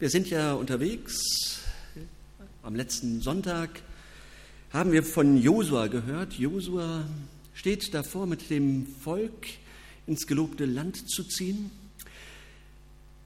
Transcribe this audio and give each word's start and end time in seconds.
Wir 0.00 0.08
sind 0.08 0.30
ja 0.30 0.54
unterwegs. 0.54 1.58
Am 2.62 2.74
letzten 2.74 3.20
Sonntag 3.20 3.82
haben 4.70 4.92
wir 4.92 5.02
von 5.02 5.36
Josua 5.36 5.88
gehört. 5.88 6.32
Josua 6.38 7.04
steht 7.52 7.92
davor, 7.92 8.26
mit 8.26 8.48
dem 8.48 8.86
Volk 9.04 9.46
ins 10.06 10.26
gelobte 10.26 10.64
Land 10.64 11.10
zu 11.10 11.22
ziehen. 11.24 11.70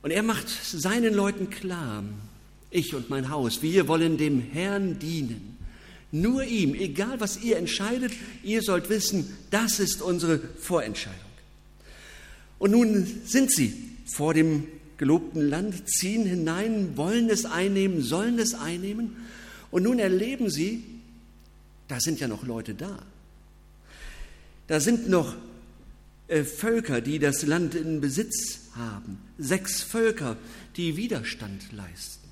Und 0.03 0.11
er 0.11 0.25
macht 0.25 0.49
seinen 0.49 1.15
Leuten 1.15 1.49
klar, 1.49 2.03
ich 2.73 2.93
und 2.93 3.09
mein 3.09 3.31
Haus, 3.31 3.63
wir 3.63 3.87
wollen 3.87 4.19
dem 4.19 4.41
Herrn 4.41 4.99
dienen. 4.99 5.57
Nur 6.11 6.43
ihm, 6.43 6.75
egal 6.75 7.21
was 7.21 7.41
ihr 7.41 7.57
entscheidet, 7.57 8.15
ihr 8.43 8.63
sollt 8.63 8.91
wissen, 8.91 9.33
das 9.53 9.79
ist 9.79 10.03
unsere 10.03 10.41
Vorentscheidung. 10.41 11.21
Und 12.59 12.73
nun 12.73 13.07
sind 13.25 13.53
sie 13.53 13.93
vor 14.07 14.35
dem 14.35 14.67
gelobten 14.99 15.49
Land, 15.49 15.89
ziehen 15.89 16.25
hinein, 16.25 16.97
wollen 16.97 17.29
es 17.31 17.45
einnehmen, 17.45 18.03
sollen 18.03 18.39
es 18.39 18.55
einnehmen. 18.55 19.17
Und 19.71 19.83
nun 19.83 19.99
erleben 19.99 20.51
sie, 20.51 20.85
da 21.89 22.01
sind 22.01 22.21
ja 22.21 22.29
noch 22.29 22.47
Leute 22.47 22.75
da. 22.75 22.99
Da 24.67 24.81
sind 24.81 25.09
noch 25.09 25.35
äh, 26.29 26.45
Völker, 26.45 27.01
die 27.01 27.19
das 27.19 27.45
Land 27.45 27.75
in 27.75 28.01
Besitz 28.01 28.61
haben. 28.77 29.19
Sechs 29.39 29.83
Völker, 29.83 30.37
die 30.77 30.97
Widerstand 30.97 31.73
leisten. 31.73 32.25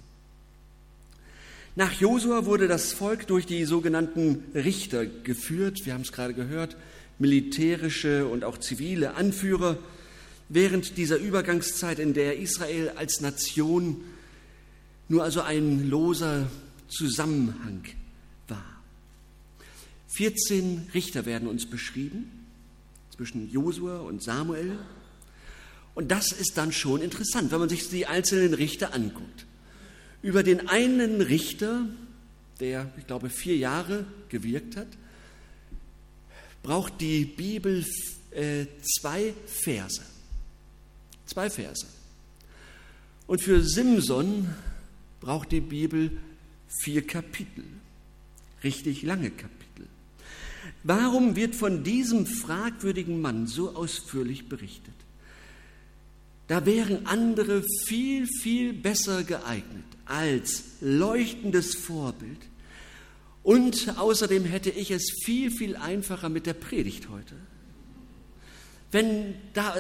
Nach 1.75 1.93
Josua 1.93 2.45
wurde 2.45 2.69
das 2.69 2.93
Volk 2.93 3.27
durch 3.27 3.47
die 3.47 3.65
sogenannten 3.65 4.45
Richter 4.55 5.07
geführt. 5.07 5.85
Wir 5.85 5.95
haben 5.95 6.03
es 6.03 6.13
gerade 6.13 6.35
gehört, 6.35 6.77
militärische 7.19 8.27
und 8.27 8.45
auch 8.45 8.59
zivile 8.59 9.15
Anführer 9.15 9.79
während 10.49 10.97
dieser 10.97 11.17
Übergangszeit, 11.17 11.99
in 11.99 12.15
der 12.15 12.39
Israel 12.39 12.91
als 12.97 13.21
Nation 13.21 14.03
nur 15.09 15.23
also 15.23 15.43
ein 15.43 15.89
loser 15.89 16.51
Zusammenhang 16.89 17.85
war. 18.49 18.65
14 20.17 20.89
Richter 20.95 21.27
werden 21.27 21.49
uns 21.49 21.67
beschrieben 21.67 22.31
zwischen 23.15 23.51
Josua 23.51 23.99
und 23.99 24.23
Samuel. 24.23 24.79
Und 25.95 26.11
das 26.11 26.33
ist 26.33 26.57
dann 26.57 26.73
schon 26.73 27.03
interessant, 27.03 27.53
wenn 27.53 27.59
man 27.59 27.69
sich 27.69 27.89
die 27.89 28.07
einzelnen 28.07 28.55
Richter 28.55 28.95
anguckt. 28.95 29.47
Über 30.23 30.43
den 30.43 30.69
einen 30.69 31.21
Richter, 31.21 31.87
der, 32.61 32.91
ich 32.97 33.07
glaube, 33.07 33.29
vier 33.29 33.57
Jahre 33.57 34.07
gewirkt 34.29 34.77
hat, 34.77 34.89
braucht 36.63 37.01
die 37.01 37.25
Bibel 37.25 37.85
äh, 38.31 38.67
zwei 38.83 39.35
Verse. 39.47 40.01
Zwei 41.33 41.49
Verse. 41.49 41.87
Und 43.27 43.41
für 43.41 43.63
Simson 43.63 44.51
braucht 45.19 45.51
die 45.51 45.63
Bibel 45.63 46.11
vier 46.69 47.07
Kapitel, 47.07 47.65
richtig 48.63 49.03
lange 49.03 49.31
Kapitel. 49.31 49.87
Warum 50.83 51.35
wird 51.35 51.55
von 51.55 51.85
diesem 51.85 52.27
fragwürdigen 52.27 53.23
Mann 53.23 53.47
so 53.47 53.75
ausführlich 53.75 54.51
berichtet? 54.51 54.93
Da 56.49 56.67
wären 56.67 57.07
andere 57.07 57.65
viel, 57.87 58.27
viel 58.27 58.75
besser 58.75 59.25
geeignet 59.25 59.87
als 60.05 60.65
leuchtendes 60.83 61.75
Vorbild. 61.75 62.41
Und 63.43 63.95
außerdem 63.97 64.45
hätte 64.45 64.69
ich 64.69 64.91
es 64.91 65.11
viel, 65.25 65.51
viel 65.51 65.77
einfacher 65.77 66.29
mit 66.29 66.45
der 66.45 66.53
Predigt 66.53 67.09
heute. 67.09 67.37
Wenn 68.93 69.35
da 69.55 69.75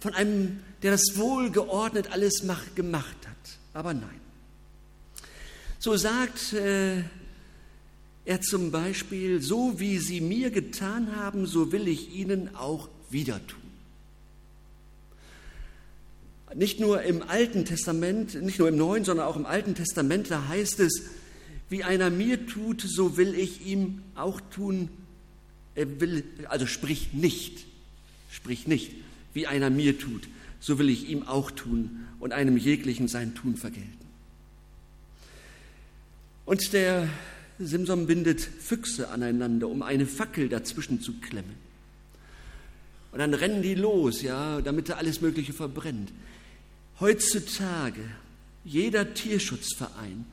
von 0.00 0.14
einem 0.14 0.60
der 0.82 0.92
das 0.92 1.16
wohlgeordnet 1.16 2.12
alles 2.12 2.42
mach, 2.42 2.74
gemacht 2.74 3.16
hat. 3.26 3.58
Aber 3.74 3.94
nein. 3.94 4.20
So 5.78 5.96
sagt 5.96 6.52
äh, 6.52 7.02
er 8.24 8.40
zum 8.40 8.70
Beispiel, 8.70 9.40
so 9.40 9.78
wie 9.80 9.98
sie 9.98 10.20
mir 10.20 10.50
getan 10.50 11.16
haben, 11.16 11.46
so 11.46 11.72
will 11.72 11.88
ich 11.88 12.14
ihnen 12.14 12.54
auch 12.54 12.88
wieder 13.10 13.44
tun. 13.46 13.58
Nicht 16.54 16.80
nur 16.80 17.02
im 17.02 17.22
Alten 17.22 17.64
Testament, 17.64 18.40
nicht 18.42 18.58
nur 18.58 18.68
im 18.68 18.76
Neuen, 18.76 19.04
sondern 19.04 19.26
auch 19.26 19.36
im 19.36 19.46
Alten 19.46 19.74
Testament, 19.74 20.30
da 20.30 20.48
heißt 20.48 20.80
es, 20.80 21.02
wie 21.68 21.84
einer 21.84 22.08
mir 22.08 22.46
tut, 22.46 22.80
so 22.80 23.18
will 23.18 23.34
ich 23.34 23.66
ihm 23.66 24.02
auch 24.14 24.40
tun. 24.40 24.88
Er 25.74 26.00
will, 26.00 26.24
also 26.48 26.66
sprich 26.66 27.12
nicht, 27.12 27.66
sprich 28.30 28.66
nicht, 28.66 28.92
wie 29.34 29.46
einer 29.46 29.70
mir 29.70 29.98
tut, 29.98 30.28
so 30.60 30.78
will 30.78 30.88
ich 30.88 31.08
ihm 31.08 31.22
auch 31.22 31.50
tun 31.50 32.06
und 32.20 32.32
einem 32.32 32.56
jeglichen 32.56 33.08
sein 33.08 33.34
Tun 33.34 33.56
vergelten. 33.56 33.92
Und 36.44 36.72
der 36.72 37.08
Simson 37.58 38.06
bindet 38.06 38.40
Füchse 38.40 39.10
aneinander, 39.10 39.68
um 39.68 39.82
eine 39.82 40.06
Fackel 40.06 40.48
dazwischen 40.48 41.00
zu 41.00 41.14
klemmen. 41.14 41.54
Und 43.12 43.18
dann 43.18 43.34
rennen 43.34 43.62
die 43.62 43.74
los, 43.74 44.22
ja, 44.22 44.60
damit 44.60 44.88
er 44.88 44.98
alles 44.98 45.20
Mögliche 45.20 45.52
verbrennt. 45.52 46.12
Heutzutage, 47.00 48.02
jeder 48.64 49.14
Tierschutzverein 49.14 50.24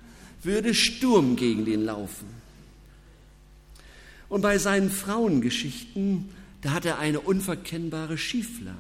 würde 0.43 0.73
Sturm 0.73 1.35
gegen 1.35 1.65
den 1.65 1.83
laufen. 1.83 2.27
Und 4.29 4.41
bei 4.41 4.57
seinen 4.57 4.89
Frauengeschichten, 4.89 6.29
da 6.61 6.71
hat 6.71 6.85
er 6.85 6.99
eine 6.99 7.19
unverkennbare 7.19 8.17
Schieflage. 8.17 8.77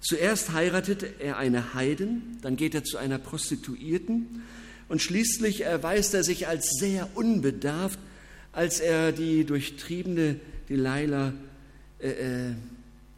Zuerst 0.00 0.52
heiratet 0.52 1.20
er 1.20 1.38
eine 1.38 1.72
Heiden, 1.74 2.38
dann 2.42 2.56
geht 2.56 2.74
er 2.74 2.84
zu 2.84 2.98
einer 2.98 3.18
Prostituierten 3.18 4.42
und 4.88 5.00
schließlich 5.00 5.62
erweist 5.62 6.12
er 6.12 6.22
sich 6.24 6.46
als 6.46 6.68
sehr 6.78 7.16
unbedarft, 7.16 7.98
als 8.52 8.80
er 8.80 9.12
die 9.12 9.44
durchtriebene 9.44 10.38
Delilah 10.68 11.32
äh, 12.00 12.08
äh, 12.08 12.54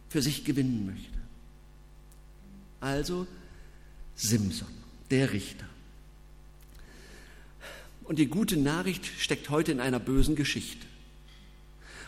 für 0.09 0.21
sich 0.21 0.45
gewinnen 0.45 0.85
möchte. 0.85 1.17
Also 2.79 3.27
Simson, 4.15 4.67
der 5.11 5.33
Richter. 5.33 5.65
Und 8.05 8.19
die 8.19 8.27
gute 8.27 8.55
Nachricht 8.55 9.05
steckt 9.19 9.49
heute 9.49 9.73
in 9.73 9.81
einer 9.81 9.99
bösen 9.99 10.35
Geschichte. 10.35 10.87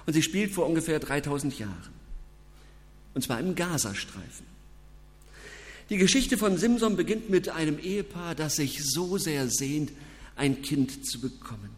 Und 0.10 0.14
sie 0.14 0.24
spielt 0.24 0.52
vor 0.52 0.66
ungefähr 0.66 0.98
3000 0.98 1.60
Jahren. 1.60 1.94
Und 3.14 3.22
zwar 3.22 3.40
im 3.40 3.54
Gazastreifen. 3.54 4.44
Die 5.92 5.98
Geschichte 5.98 6.36
von 6.36 6.58
Simson 6.58 6.96
beginnt 6.96 7.30
mit 7.30 7.50
einem 7.50 7.78
Ehepaar, 7.78 8.34
das 8.34 8.56
sich 8.56 8.84
so 8.84 9.20
sehr 9.20 9.48
sehnt, 9.52 9.92
ein 10.36 10.64
Kind 10.64 11.06
zu 11.06 11.22
bekommen. 11.22 11.70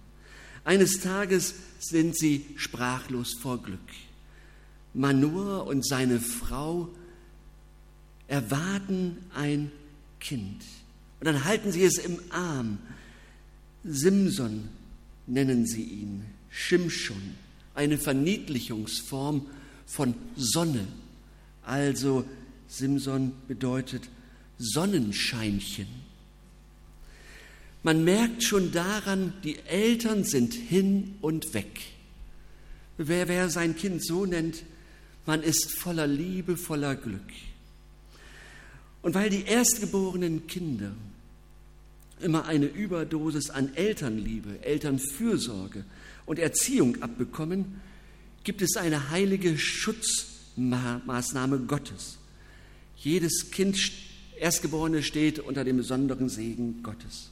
Eines 0.63 1.01
Tages 1.01 1.55
sind 1.79 2.17
sie 2.17 2.45
sprachlos 2.55 3.33
vor 3.33 3.61
Glück. 3.61 3.79
Manur 4.93 5.67
und 5.67 5.85
seine 5.85 6.21
Frau 6.21 6.87
erwarten 8.29 9.17
ein 9.35 9.73
Kind. 10.21 10.63
Und 11.19 11.25
dann 11.25 11.43
halten 11.43 11.73
sie 11.73 11.83
es 11.83 11.97
im 11.97 12.17
Arm. 12.29 12.77
Simson 13.83 14.69
nennen 15.27 15.65
sie 15.65 15.83
ihn, 15.83 16.23
Shimshon, 16.49 17.35
eine 17.73 17.97
Verniedlichungsform 17.97 19.45
von 19.85 20.15
Sonne, 20.35 20.87
also 21.63 22.25
Simson 22.67 23.33
bedeutet 23.47 24.03
Sonnenscheinchen. 24.57 25.87
Man 27.83 28.03
merkt 28.03 28.43
schon 28.43 28.71
daran, 28.71 29.33
die 29.43 29.57
Eltern 29.59 30.23
sind 30.23 30.53
hin 30.53 31.15
und 31.21 31.53
weg. 31.53 31.81
Wer, 32.97 33.27
wer 33.27 33.49
sein 33.49 33.75
Kind 33.75 34.05
so 34.05 34.25
nennt, 34.25 34.63
man 35.25 35.41
ist 35.41 35.71
voller 35.77 36.07
Liebe, 36.07 36.57
voller 36.57 36.95
Glück. 36.95 37.19
Und 39.01 39.15
weil 39.15 39.29
die 39.29 39.43
erstgeborenen 39.43 40.45
Kinder 40.45 40.91
immer 42.19 42.45
eine 42.45 42.67
Überdosis 42.67 43.49
an 43.49 43.75
Elternliebe, 43.75 44.63
Elternfürsorge 44.63 45.83
und 46.25 46.39
Erziehung 46.39 47.01
abbekommen, 47.01 47.81
gibt 48.43 48.61
es 48.61 48.77
eine 48.77 49.09
heilige 49.09 49.57
Schutzmaßnahme 49.57 51.59
Gottes. 51.59 52.17
Jedes 52.97 53.51
Kind, 53.51 53.79
Erstgeborene, 54.39 55.03
steht 55.03 55.39
unter 55.39 55.63
dem 55.63 55.77
besonderen 55.77 56.29
Segen 56.29 56.83
Gottes. 56.83 57.29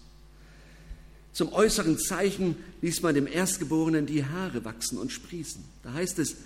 Zum 1.33 1.53
äußeren 1.53 1.97
Zeichen 1.97 2.55
ließ 2.81 3.01
man 3.01 3.15
dem 3.15 3.27
Erstgeborenen 3.27 4.05
die 4.05 4.25
Haare 4.25 4.65
wachsen 4.65 4.97
und 4.97 5.11
sprießen. 5.11 5.63
Da 5.83 5.93
heißt 5.93 6.19
es, 6.19 6.37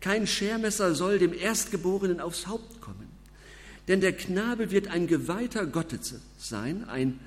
kein 0.00 0.26
Schermesser 0.26 0.94
soll 0.94 1.18
dem 1.18 1.34
Erstgeborenen 1.34 2.20
aufs 2.20 2.46
Haupt 2.46 2.80
kommen, 2.80 3.08
denn 3.86 4.00
der 4.00 4.12
Knabe 4.12 4.70
wird 4.70 4.88
ein 4.88 5.06
Geweihter 5.06 5.66
Gottes 5.66 6.14
sein, 6.38 6.88
ein 6.88 7.20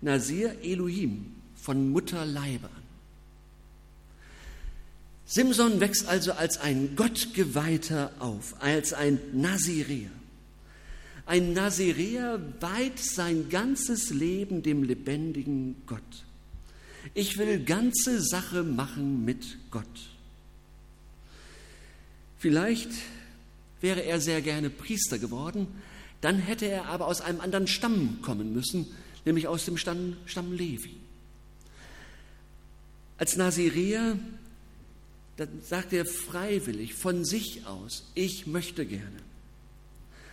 Nasir 0.00 0.56
Elohim 0.62 1.32
von 1.54 1.90
Mutterleibe 1.90 2.66
an. 2.66 2.85
Simson 5.26 5.80
wächst 5.80 6.06
also 6.06 6.32
als 6.32 6.58
ein 6.58 6.94
Gottgeweihter 6.94 8.12
auf, 8.20 8.54
als 8.60 8.92
ein 8.92 9.18
Nazireer 9.32 10.10
Ein 11.26 11.52
Naziräer 11.52 12.40
weiht 12.60 13.00
sein 13.00 13.48
ganzes 13.48 14.10
Leben 14.10 14.62
dem 14.62 14.84
lebendigen 14.84 15.82
Gott. 15.86 16.00
Ich 17.14 17.38
will 17.38 17.64
ganze 17.64 18.22
Sache 18.22 18.62
machen 18.62 19.24
mit 19.24 19.58
Gott. 19.72 19.84
Vielleicht 22.38 22.90
wäre 23.80 24.04
er 24.04 24.20
sehr 24.20 24.42
gerne 24.42 24.70
Priester 24.70 25.18
geworden, 25.18 25.66
dann 26.20 26.38
hätte 26.38 26.66
er 26.66 26.86
aber 26.86 27.08
aus 27.08 27.20
einem 27.20 27.40
anderen 27.40 27.66
Stamm 27.66 28.18
kommen 28.22 28.52
müssen, 28.52 28.86
nämlich 29.24 29.48
aus 29.48 29.64
dem 29.64 29.76
Stamm, 29.76 30.16
Stamm 30.26 30.52
Levi. 30.52 30.96
Als 33.18 33.36
Naziräer, 33.36 34.16
dann 35.36 35.48
sagt 35.68 35.92
er 35.92 36.06
freiwillig 36.06 36.94
von 36.94 37.24
sich 37.24 37.66
aus, 37.66 38.04
ich 38.14 38.46
möchte 38.46 38.86
gerne. 38.86 39.18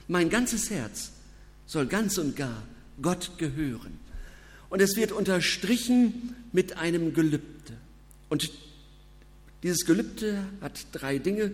Mein 0.07 0.29
ganzes 0.29 0.69
Herz 0.69 1.11
soll 1.65 1.87
ganz 1.87 2.17
und 2.17 2.35
gar 2.35 2.63
Gott 3.01 3.37
gehören. 3.37 3.99
Und 4.69 4.81
es 4.81 4.95
wird 4.95 5.11
unterstrichen 5.11 6.35
mit 6.51 6.77
einem 6.77 7.13
Gelübde. 7.13 7.73
Und 8.29 8.51
dieses 9.61 9.85
Gelübde 9.85 10.43
hat 10.61 10.87
drei 10.91 11.19
Dinge 11.19 11.51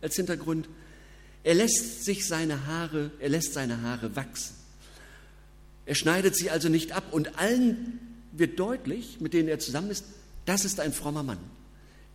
als 0.00 0.16
Hintergrund. 0.16 0.68
Er 1.44 1.54
lässt 1.54 2.04
sich 2.04 2.26
seine 2.26 2.66
Haare, 2.66 3.10
er 3.20 3.28
lässt 3.28 3.52
seine 3.52 3.82
Haare 3.82 4.16
wachsen. 4.16 4.54
Er 5.86 5.94
schneidet 5.94 6.36
sie 6.36 6.50
also 6.50 6.68
nicht 6.68 6.92
ab 6.92 7.12
und 7.12 7.38
allen 7.38 7.98
wird 8.32 8.58
deutlich, 8.58 9.20
mit 9.20 9.34
denen 9.34 9.48
er 9.48 9.58
zusammen 9.58 9.90
ist, 9.90 10.04
das 10.46 10.64
ist 10.64 10.80
ein 10.80 10.92
frommer 10.92 11.22
Mann. 11.22 11.38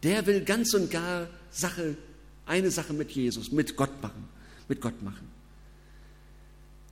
Der 0.08 0.26
will 0.26 0.40
ganz 0.40 0.74
und 0.74 0.90
gar 0.90 1.28
Sache, 1.52 1.98
eine 2.46 2.72
Sache 2.72 2.94
mit 2.94 3.12
Jesus, 3.12 3.52
mit 3.52 3.76
Gott 3.76 4.02
machen, 4.02 4.30
mit 4.70 4.80
Gott 4.80 5.04
machen. 5.04 5.28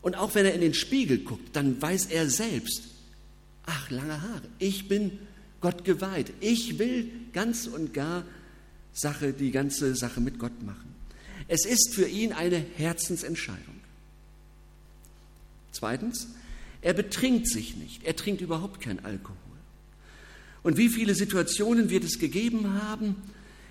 Und 0.01 0.15
auch 0.15 0.35
wenn 0.35 0.45
er 0.45 0.53
in 0.53 0.59
den 0.59 0.73
Spiegel 0.73 1.19
guckt, 1.19 1.55
dann 1.55 1.81
weiß 1.81 2.07
er 2.07 2.29
selbst, 2.29 2.89
ach, 3.65 3.89
lange 3.89 4.21
Haare, 4.21 4.49
ich 4.59 4.89
bin 4.89 5.17
Gott 5.61 5.85
geweiht. 5.85 6.33
Ich 6.41 6.77
will 6.77 7.09
ganz 7.31 7.67
und 7.67 7.93
gar 7.93 8.25
Sache, 8.91 9.31
die 9.31 9.51
ganze 9.51 9.95
Sache 9.95 10.19
mit 10.19 10.37
Gott 10.37 10.61
machen. 10.61 10.93
Es 11.47 11.65
ist 11.65 11.93
für 11.93 12.09
ihn 12.09 12.33
eine 12.33 12.57
Herzensentscheidung. 12.57 13.79
Zweitens, 15.71 16.27
er 16.81 16.93
betrinkt 16.93 17.47
sich 17.47 17.77
nicht. 17.77 18.03
Er 18.03 18.17
trinkt 18.17 18.41
überhaupt 18.41 18.81
kein 18.81 19.05
Alkohol. 19.05 19.37
Und 20.65 20.77
wie 20.77 20.89
viele 20.89 21.13
Situationen 21.13 21.91
wird 21.91 22.03
es 22.03 22.17
gegeben 22.17 22.81
haben, 22.81 23.17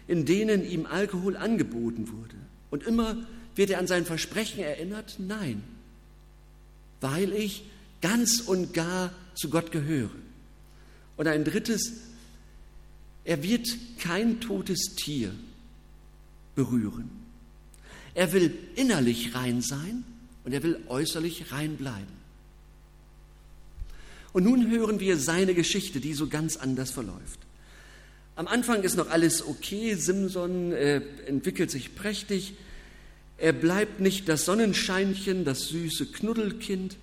in 0.06 0.26
denen 0.26 0.64
ihm 0.64 0.86
Alkohol 0.86 1.36
angeboten 1.36 2.08
wurde? 2.08 2.36
Und 2.70 2.84
immer 2.84 3.16
wird 3.56 3.70
er 3.70 3.80
an 3.80 3.88
sein 3.88 4.04
Versprechen 4.04 4.60
erinnert, 4.60 5.16
nein, 5.18 5.64
weil 7.00 7.32
ich 7.32 7.64
ganz 8.00 8.42
und 8.42 8.74
gar 8.74 9.12
zu 9.34 9.50
Gott 9.50 9.72
gehöre. 9.72 10.14
Und 11.16 11.26
ein 11.26 11.42
drittes, 11.42 11.94
er 13.24 13.42
wird 13.42 13.76
kein 13.98 14.40
totes 14.40 14.94
Tier 14.94 15.34
berühren. 16.54 17.10
Er 18.14 18.32
will 18.32 18.56
innerlich 18.76 19.34
rein 19.34 19.62
sein 19.62 20.04
und 20.44 20.52
er 20.52 20.62
will 20.62 20.78
äußerlich 20.86 21.50
rein 21.50 21.76
bleiben. 21.76 22.23
Und 24.34 24.42
nun 24.44 24.68
hören 24.68 24.98
wir 24.98 25.16
seine 25.16 25.54
Geschichte, 25.54 26.00
die 26.00 26.12
so 26.12 26.26
ganz 26.26 26.56
anders 26.56 26.90
verläuft. 26.90 27.38
Am 28.34 28.48
Anfang 28.48 28.82
ist 28.82 28.96
noch 28.96 29.08
alles 29.08 29.46
okay, 29.46 29.94
Simson 29.94 30.72
äh, 30.72 31.00
entwickelt 31.26 31.70
sich 31.70 31.94
prächtig, 31.94 32.54
er 33.38 33.52
bleibt 33.52 34.00
nicht 34.00 34.28
das 34.28 34.44
Sonnenscheinchen, 34.44 35.44
das 35.44 35.68
süße 35.68 36.06
Knuddelkind, 36.06 36.96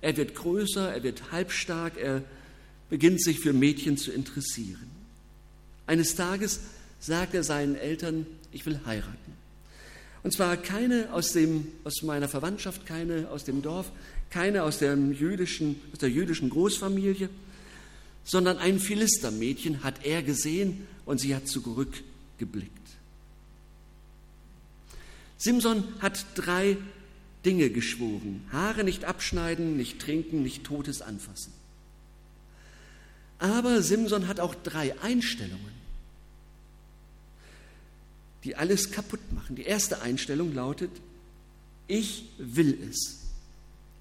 er 0.00 0.16
wird 0.16 0.36
größer, 0.36 0.94
er 0.94 1.02
wird 1.02 1.32
halbstark, 1.32 1.96
er 1.98 2.22
beginnt 2.88 3.20
sich 3.20 3.40
für 3.40 3.52
Mädchen 3.52 3.96
zu 3.96 4.12
interessieren. 4.12 4.88
Eines 5.88 6.14
Tages 6.14 6.60
sagt 7.00 7.34
er 7.34 7.42
seinen 7.42 7.74
Eltern, 7.74 8.26
ich 8.52 8.64
will 8.64 8.80
heiraten. 8.86 9.32
Und 10.22 10.32
zwar 10.32 10.56
keine 10.56 11.12
aus, 11.12 11.32
dem, 11.32 11.66
aus 11.82 12.02
meiner 12.02 12.28
Verwandtschaft, 12.28 12.86
keine 12.86 13.28
aus 13.30 13.42
dem 13.42 13.62
Dorf, 13.62 13.90
keine 14.36 14.64
aus, 14.64 14.78
dem 14.78 15.12
jüdischen, 15.12 15.80
aus 15.92 16.00
der 16.00 16.10
jüdischen 16.10 16.50
Großfamilie, 16.50 17.30
sondern 18.22 18.58
ein 18.58 18.78
Philistermädchen 18.78 19.82
hat 19.82 20.04
er 20.04 20.22
gesehen 20.22 20.86
und 21.06 21.18
sie 21.18 21.34
hat 21.34 21.48
zurückgeblickt. 21.48 22.70
Simson 25.38 25.84
hat 26.00 26.26
drei 26.34 26.76
Dinge 27.46 27.70
geschworen. 27.70 28.44
Haare 28.52 28.84
nicht 28.84 29.06
abschneiden, 29.06 29.78
nicht 29.78 30.00
trinken, 30.00 30.42
nicht 30.42 30.64
Totes 30.64 31.00
anfassen. 31.00 31.52
Aber 33.38 33.80
Simson 33.80 34.28
hat 34.28 34.40
auch 34.40 34.54
drei 34.54 35.00
Einstellungen 35.00 35.76
die 38.46 38.54
alles 38.54 38.92
kaputt 38.92 39.32
machen. 39.32 39.56
Die 39.56 39.64
erste 39.64 40.02
Einstellung 40.02 40.54
lautet, 40.54 40.92
ich 41.88 42.26
will 42.38 42.78
es. 42.88 43.15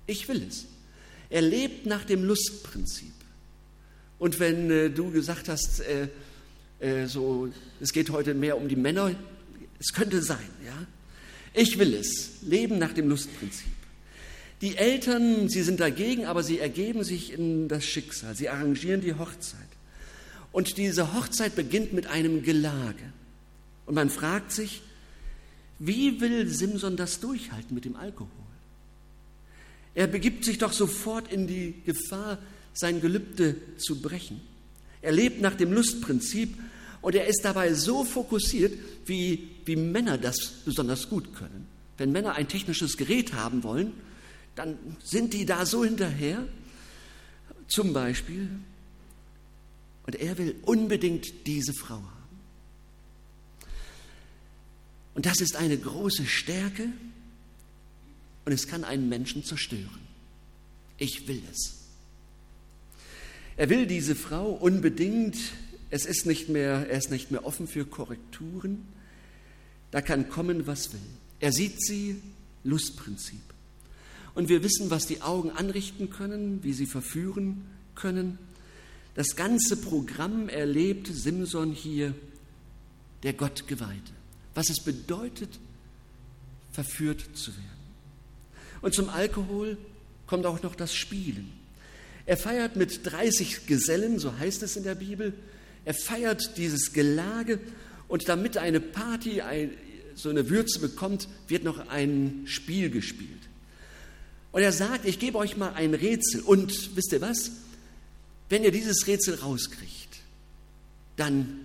Ich 0.08 0.28
will 0.28 0.46
es. 0.48 0.66
Er 1.30 1.42
lebt 1.42 1.86
nach 1.86 2.06
dem 2.06 2.24
Lustprinzip. 2.24 3.14
Und 4.20 4.40
wenn 4.40 4.72
äh, 4.72 4.90
du 4.90 5.12
gesagt 5.12 5.50
hast, 5.50 5.82
äh, 5.82 6.08
äh, 6.80 7.08
so, 7.08 7.50
es 7.80 7.92
geht 7.92 8.10
heute 8.10 8.34
mehr 8.34 8.58
um 8.58 8.68
die 8.68 8.76
Männer, 8.76 9.16
es 9.80 9.94
könnte 9.94 10.22
sein, 10.22 10.50
ja. 10.66 10.86
Ich 11.54 11.80
will 11.80 11.94
es. 11.94 12.42
Leben 12.42 12.78
nach 12.80 12.94
dem 12.94 13.10
Lustprinzip. 13.10 13.68
Die 14.62 14.78
Eltern, 14.78 15.50
sie 15.50 15.64
sind 15.64 15.80
dagegen, 15.80 16.26
aber 16.26 16.44
sie 16.44 16.60
ergeben 16.60 17.04
sich 17.04 17.32
in 17.32 17.68
das 17.68 17.86
Schicksal. 17.86 18.36
Sie 18.36 18.50
arrangieren 18.50 19.02
die 19.02 19.14
Hochzeit. 19.14 19.60
Und 20.52 20.78
diese 20.78 21.14
Hochzeit 21.14 21.56
beginnt 21.56 21.94
mit 21.94 22.08
einem 22.08 22.42
Gelage. 22.44 23.14
Und 23.86 23.96
man 23.96 24.10
fragt 24.10 24.52
sich, 24.52 24.82
wie 25.80 26.22
will 26.22 26.48
Simson 26.48 26.96
das 26.96 27.20
durchhalten 27.20 27.76
mit 27.76 27.86
dem 27.86 27.96
Alkohol? 27.96 28.30
Er 29.96 30.08
begibt 30.08 30.44
sich 30.44 30.58
doch 30.58 30.74
sofort 30.74 31.32
in 31.32 31.48
die 31.48 31.82
Gefahr, 31.86 32.38
sein 32.74 33.00
Gelübde 33.00 33.56
zu 33.78 34.02
brechen. 34.02 34.42
Er 35.02 35.14
lebt 35.14 35.42
nach 35.42 35.56
dem 35.56 35.72
Lustprinzip 35.72 36.58
und 37.02 37.16
er 37.16 37.28
ist 37.28 37.42
dabei 37.44 37.74
so 37.74 38.04
fokussiert, 38.04 38.74
wie, 39.06 39.50
wie 39.64 39.78
Männer 39.78 40.18
das 40.18 40.64
besonders 40.66 41.10
gut 41.10 41.34
können. 41.36 41.68
Wenn 41.98 42.12
Männer 42.12 42.34
ein 42.34 42.48
technisches 42.48 42.98
Gerät 42.98 43.34
haben 43.34 43.64
wollen, 43.64 43.94
dann 44.56 44.78
sind 45.04 45.34
die 45.34 45.46
da 45.46 45.66
so 45.66 45.86
hinterher, 45.86 46.46
zum 47.68 47.94
Beispiel, 47.94 48.50
und 50.06 50.16
er 50.16 50.38
will 50.38 50.56
unbedingt 50.64 51.48
diese 51.48 51.74
Frau 51.74 51.96
haben. 51.96 52.12
Und 55.16 55.26
das 55.26 55.40
ist 55.40 55.56
eine 55.56 55.78
große 55.78 56.26
Stärke 56.26 56.90
und 58.46 58.52
es 58.52 58.68
kann 58.68 58.84
einen 58.84 59.10
Menschen 59.10 59.44
zerstören. 59.44 60.06
Ich 60.98 61.28
will 61.28 61.42
es. 61.52 61.76
Er 63.58 63.70
will 63.70 63.88
diese 63.88 64.16
Frau 64.16 64.52
unbedingt. 64.52 65.38
Es 65.90 66.06
ist 66.06 66.26
nicht 66.26 66.50
mehr, 66.50 66.88
er 66.90 66.98
ist 66.98 67.12
nicht 67.12 67.32
mehr 67.32 67.46
offen 67.46 67.68
für 67.68 67.86
Korrekturen. 67.86 68.86
Da 69.92 70.02
kann 70.02 70.30
kommen, 70.30 70.68
was 70.68 70.94
will. 70.94 71.00
Er 71.40 71.52
sieht 71.52 71.82
sie, 71.82 72.22
Lustprinzip. 72.64 73.42
Und 74.34 74.50
wir 74.50 74.64
wissen, 74.64 74.90
was 74.90 75.06
die 75.06 75.22
Augen 75.22 75.52
anrichten 75.52 76.10
können, 76.10 76.64
wie 76.64 76.74
sie 76.74 76.86
verführen 76.86 77.66
können. 77.94 78.38
Das 79.16 79.36
ganze 79.36 79.78
Programm 79.78 80.50
erlebt 80.50 81.08
Simson 81.08 81.72
hier, 81.72 82.14
der 83.24 83.34
Gott 83.34 83.68
geweihte 83.68 84.16
was 84.56 84.70
es 84.70 84.80
bedeutet, 84.80 85.60
verführt 86.72 87.28
zu 87.36 87.52
werden. 87.52 87.75
Und 88.86 88.94
zum 88.94 89.10
Alkohol 89.10 89.80
kommt 90.28 90.46
auch 90.46 90.62
noch 90.62 90.76
das 90.76 90.94
Spielen. 90.94 91.52
Er 92.28 92.38
feiert 92.38 92.76
mit 92.76 93.00
30 93.04 93.66
Gesellen, 93.66 94.20
so 94.20 94.38
heißt 94.38 94.62
es 94.62 94.76
in 94.76 94.84
der 94.84 94.94
Bibel, 94.94 95.34
er 95.86 95.96
feiert 95.96 96.56
dieses 96.60 96.94
Gelage 96.94 97.60
und 98.08 98.30
damit 98.30 98.60
eine 98.60 98.80
Party 98.80 99.42
ein, 99.42 99.72
so 100.14 100.30
eine 100.30 100.52
Würze 100.52 100.80
bekommt, 100.80 101.28
wird 101.48 101.64
noch 101.64 101.90
ein 101.90 102.44
Spiel 102.46 102.92
gespielt. 102.92 103.32
Und 104.52 104.62
er 104.62 104.72
sagt, 104.72 105.06
ich 105.06 105.18
gebe 105.18 105.40
euch 105.40 105.58
mal 105.58 105.74
ein 105.74 105.96
Rätsel 105.96 106.42
und 106.42 106.96
wisst 106.96 107.12
ihr 107.12 107.22
was? 107.22 107.54
Wenn 108.50 108.64
ihr 108.64 108.72
dieses 108.72 109.08
Rätsel 109.08 109.34
rauskriegt, 109.34 110.20
dann 111.16 111.62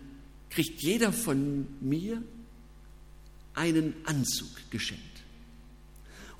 kriegt 0.48 0.80
jeder 0.80 1.12
von 1.12 1.66
mir 1.82 2.22
einen 3.52 3.92
Anzug 4.06 4.48
geschenkt. 4.70 5.09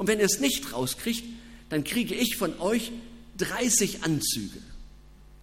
Und 0.00 0.06
wenn 0.06 0.18
ihr 0.18 0.24
es 0.24 0.40
nicht 0.40 0.72
rauskriegt, 0.72 1.24
dann 1.68 1.84
kriege 1.84 2.14
ich 2.14 2.38
von 2.38 2.58
euch 2.58 2.90
30 3.36 4.02
Anzüge, 4.02 4.56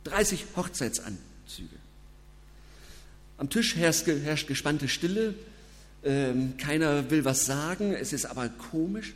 30 0.06 0.46
Hochzeitsanzüge. 0.56 1.76
Am 3.38 3.52
Tisch 3.52 3.76
herrscht, 3.76 4.08
herrscht 4.08 4.48
gespannte 4.48 4.88
Stille, 4.88 5.36
ähm, 6.04 6.58
keiner 6.58 7.12
will 7.12 7.24
was 7.24 7.46
sagen, 7.46 7.94
es 7.94 8.14
ist 8.14 8.26
aber 8.26 8.50
komisch. 8.50 9.14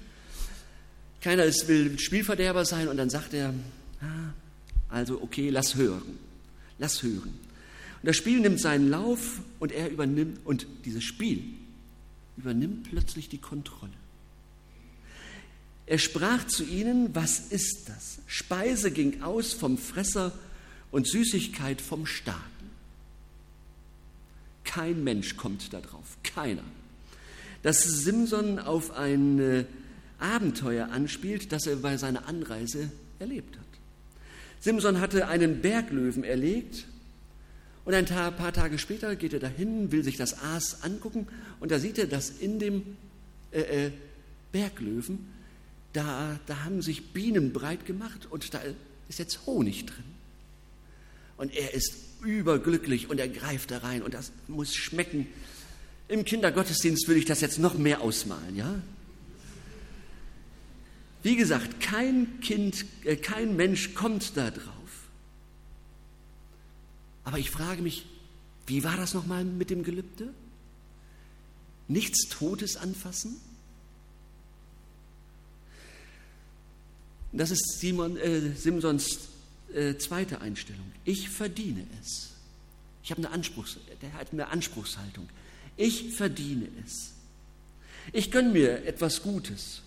Keiner 1.21 1.45
ist, 1.45 1.67
will 1.67 1.97
Spielverderber 1.97 2.63
sein 2.63 2.87
und 2.87 2.97
dann 2.97 3.09
sagt 3.09 3.33
er, 3.33 3.51
ah, 4.01 4.33
also 4.89 5.23
okay, 5.23 5.49
lass 5.49 5.73
hören, 5.73 6.19
lass 6.77 7.01
hören. 7.01 7.33
Und 8.03 8.07
das 8.07 8.15
Spiel 8.15 8.41
nimmt 8.41 8.61
seinen 8.61 8.91
Lauf 8.91 9.41
und 9.57 9.71
er 9.71 9.89
übernimmt, 9.89 10.45
und 10.45 10.67
dieses 10.85 11.03
Spiel 11.03 11.43
übernimmt 12.37 12.91
plötzlich 12.91 13.27
die 13.27 13.39
Kontrolle. 13.39 14.00
Er 15.91 15.97
sprach 15.97 16.47
zu 16.47 16.63
ihnen, 16.63 17.13
was 17.13 17.51
ist 17.51 17.89
das? 17.89 18.19
Speise 18.25 18.91
ging 18.91 19.23
aus 19.23 19.51
vom 19.51 19.77
Fresser 19.77 20.31
und 20.89 21.05
Süßigkeit 21.05 21.81
vom 21.81 22.05
Starken. 22.05 22.69
Kein 24.63 25.03
Mensch 25.03 25.35
kommt 25.35 25.73
da 25.73 25.81
drauf, 25.81 26.17
keiner. 26.23 26.63
Dass 27.61 27.83
Simson 27.83 28.57
auf 28.57 28.91
ein 28.91 29.39
äh, 29.39 29.65
Abenteuer 30.17 30.87
anspielt, 30.91 31.51
das 31.51 31.67
er 31.67 31.75
bei 31.75 31.97
seiner 31.97 32.25
Anreise 32.25 32.89
erlebt 33.19 33.57
hat. 33.57 33.65
Simson 34.61 35.01
hatte 35.01 35.27
einen 35.27 35.59
Berglöwen 35.59 36.23
erlegt 36.23 36.85
und 37.83 37.93
ein 37.93 38.05
paar 38.05 38.53
Tage 38.53 38.79
später 38.79 39.17
geht 39.17 39.33
er 39.33 39.39
dahin, 39.39 39.91
will 39.91 40.05
sich 40.05 40.15
das 40.15 40.41
Aas 40.41 40.83
angucken 40.83 41.27
und 41.59 41.69
da 41.69 41.79
sieht 41.79 41.97
er, 41.97 42.07
dass 42.07 42.29
in 42.29 42.59
dem 42.59 42.95
äh, 43.51 43.87
äh, 43.87 43.91
Berglöwen, 44.53 45.40
da, 45.93 46.39
da 46.45 46.63
haben 46.63 46.81
sich 46.81 47.13
Bienen 47.13 47.53
breit 47.53 47.85
gemacht 47.85 48.27
und 48.29 48.53
da 48.53 48.61
ist 49.09 49.19
jetzt 49.19 49.45
Honig 49.45 49.85
drin. 49.85 50.03
Und 51.37 51.53
er 51.53 51.73
ist 51.73 51.95
überglücklich 52.23 53.09
und 53.09 53.19
er 53.19 53.27
greift 53.27 53.71
da 53.71 53.79
rein 53.79 54.03
und 54.03 54.13
das 54.13 54.31
muss 54.47 54.75
schmecken. 54.75 55.27
Im 56.07 56.23
Kindergottesdienst 56.23 57.07
würde 57.07 57.19
ich 57.19 57.25
das 57.25 57.41
jetzt 57.41 57.59
noch 57.59 57.77
mehr 57.77 58.01
ausmalen, 58.01 58.55
ja? 58.55 58.81
Wie 61.23 61.35
gesagt, 61.35 61.79
kein 61.79 62.39
Kind, 62.41 62.85
äh, 63.03 63.15
kein 63.15 63.55
Mensch 63.55 63.93
kommt 63.93 64.37
da 64.37 64.49
drauf. 64.49 64.71
Aber 67.23 67.37
ich 67.37 67.51
frage 67.51 67.81
mich, 67.81 68.05
wie 68.65 68.83
war 68.83 68.97
das 68.97 69.13
nochmal 69.13 69.45
mit 69.45 69.69
dem 69.69 69.83
Gelübde? 69.83 70.33
Nichts 71.87 72.27
Totes 72.29 72.77
anfassen? 72.77 73.39
Das 77.33 77.51
ist 77.51 77.79
Simon, 77.79 78.17
äh, 78.17 78.53
Simsons 78.55 79.19
äh, 79.73 79.95
zweite 79.97 80.41
Einstellung. 80.41 80.91
Ich 81.05 81.29
verdiene 81.29 81.85
es. 82.01 82.31
Ich 83.03 83.11
habe 83.11 83.21
eine, 83.21 83.31
Anspruchs, 83.31 83.77
der 84.01 84.13
hat 84.13 84.31
eine 84.31 84.47
Anspruchshaltung. 84.47 85.29
Ich 85.77 86.13
verdiene 86.13 86.67
es. 86.85 87.13
Ich 88.13 88.31
gönne 88.31 88.49
mir 88.49 88.85
etwas 88.85 89.23
Gutes. 89.23 89.81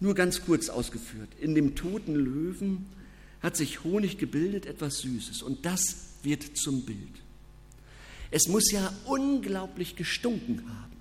Nur 0.00 0.14
ganz 0.14 0.44
kurz 0.44 0.68
ausgeführt. 0.68 1.28
In 1.40 1.54
dem 1.54 1.76
toten 1.76 2.14
Löwen 2.14 2.86
hat 3.42 3.56
sich 3.56 3.84
Honig 3.84 4.18
gebildet, 4.18 4.66
etwas 4.66 4.98
Süßes. 4.98 5.42
Und 5.42 5.64
das 5.64 5.96
wird 6.22 6.56
zum 6.56 6.84
Bild. 6.84 6.98
Es 8.30 8.48
muss 8.48 8.70
ja 8.70 8.92
unglaublich 9.06 9.96
gestunken 9.96 10.62
haben 10.68 10.96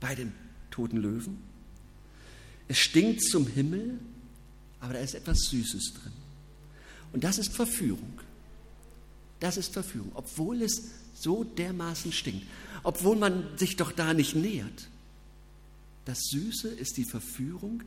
bei 0.00 0.14
dem 0.14 0.32
toten 0.70 0.98
Löwen. 0.98 1.38
Es 2.68 2.78
stinkt 2.78 3.22
zum 3.22 3.46
Himmel, 3.46 3.98
aber 4.80 4.94
da 4.94 4.98
ist 5.00 5.14
etwas 5.14 5.38
Süßes 5.50 5.94
drin. 5.94 6.12
Und 7.12 7.24
das 7.24 7.38
ist 7.38 7.52
Verführung. 7.52 8.20
Das 9.40 9.56
ist 9.56 9.72
Verführung, 9.72 10.12
obwohl 10.14 10.62
es 10.62 10.82
so 11.14 11.44
dermaßen 11.44 12.12
stinkt, 12.12 12.46
obwohl 12.82 13.16
man 13.16 13.56
sich 13.56 13.76
doch 13.76 13.92
da 13.92 14.14
nicht 14.14 14.34
nähert. 14.34 14.88
Das 16.04 16.18
Süße 16.30 16.68
ist 16.68 16.96
die 16.96 17.04
Verführung 17.04 17.82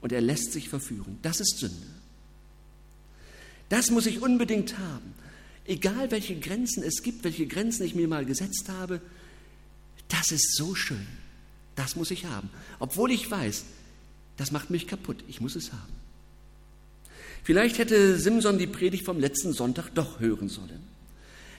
und 0.00 0.12
er 0.12 0.20
lässt 0.20 0.52
sich 0.52 0.68
verführen. 0.68 1.18
Das 1.22 1.40
ist 1.40 1.58
Sünde. 1.58 1.86
Das 3.68 3.90
muss 3.90 4.06
ich 4.06 4.20
unbedingt 4.20 4.78
haben. 4.78 5.14
Egal 5.66 6.10
welche 6.10 6.38
Grenzen 6.38 6.82
es 6.82 7.02
gibt, 7.02 7.24
welche 7.24 7.46
Grenzen 7.46 7.84
ich 7.84 7.94
mir 7.94 8.08
mal 8.08 8.26
gesetzt 8.26 8.68
habe, 8.68 9.00
das 10.08 10.30
ist 10.30 10.56
so 10.56 10.74
schön. 10.74 11.06
Das 11.74 11.96
muss 11.96 12.10
ich 12.10 12.26
haben. 12.26 12.50
Obwohl 12.78 13.10
ich 13.10 13.30
weiß, 13.30 13.64
das 14.36 14.50
macht 14.50 14.70
mich 14.70 14.86
kaputt. 14.86 15.24
Ich 15.28 15.40
muss 15.40 15.56
es 15.56 15.72
haben. 15.72 15.92
Vielleicht 17.42 17.78
hätte 17.78 18.18
Simson 18.18 18.58
die 18.58 18.66
Predigt 18.66 19.04
vom 19.04 19.20
letzten 19.20 19.52
Sonntag 19.52 19.90
doch 19.94 20.18
hören 20.20 20.48
sollen. 20.48 20.80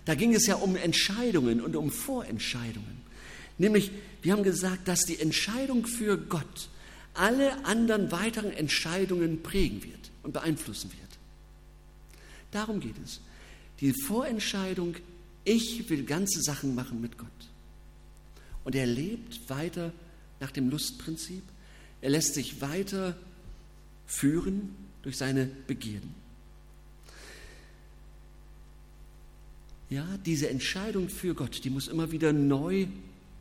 Da 0.06 0.16
ging 0.16 0.34
es 0.34 0.48
ja 0.48 0.56
um 0.56 0.76
Entscheidungen 0.76 1.62
und 1.62 1.76
um 1.76 1.92
Vorentscheidungen. 1.92 3.06
Nämlich, 3.58 3.92
wir 4.22 4.34
haben 4.34 4.44
gesagt, 4.44 4.88
dass 4.88 5.02
die 5.02 5.20
Entscheidung 5.20 5.86
für 5.86 6.18
Gott 6.18 6.70
alle 7.14 7.66
anderen 7.66 8.12
weiteren 8.12 8.52
Entscheidungen 8.52 9.42
prägen 9.42 9.84
wird 9.84 10.12
und 10.24 10.34
beeinflussen 10.34 10.92
wird. 10.92 11.02
Darum 12.52 12.80
geht 12.80 12.96
es. 13.04 13.22
Die 13.80 13.94
Vorentscheidung, 13.94 14.96
ich 15.44 15.90
will 15.90 16.04
ganze 16.04 16.42
Sachen 16.42 16.76
machen 16.76 17.02
mit 17.02 17.18
Gott. 17.18 17.28
Und 18.64 18.76
er 18.76 18.86
lebt 18.86 19.50
weiter 19.50 19.92
nach 20.40 20.52
dem 20.52 20.70
Lustprinzip. 20.70 21.44
Er 22.02 22.10
lässt 22.10 22.34
sich 22.34 22.62
weiter 22.62 23.16
führen 24.06 24.76
durch 25.02 25.18
seine 25.18 25.46
Begierden. 25.46 26.14
Ja, 29.90 30.06
diese 30.26 30.50
Entscheidung 30.50 31.10
für 31.10 31.36
Gott, 31.36 31.64
die 31.64 31.70
muss 31.70 31.88
immer 31.88 32.12
wieder 32.12 32.34
neu 32.34 32.88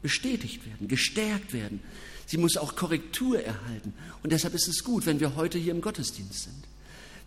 bestätigt 0.03 0.67
werden, 0.67 0.89
gestärkt 0.89 1.53
werden. 1.53 1.81
Sie 2.27 2.37
muss 2.37 2.57
auch 2.57 2.77
Korrektur 2.77 3.41
erhalten. 3.43 3.95
Und 4.23 4.33
deshalb 4.33 4.55
ist 4.55 4.69
es 4.69 4.85
gut, 4.85 5.07
wenn 5.07 5.21
wir 5.21 5.37
heute 5.37 5.59
hier 5.59 5.73
im 5.73 5.81
Gottesdienst 5.81 6.45
sind. 6.45 6.65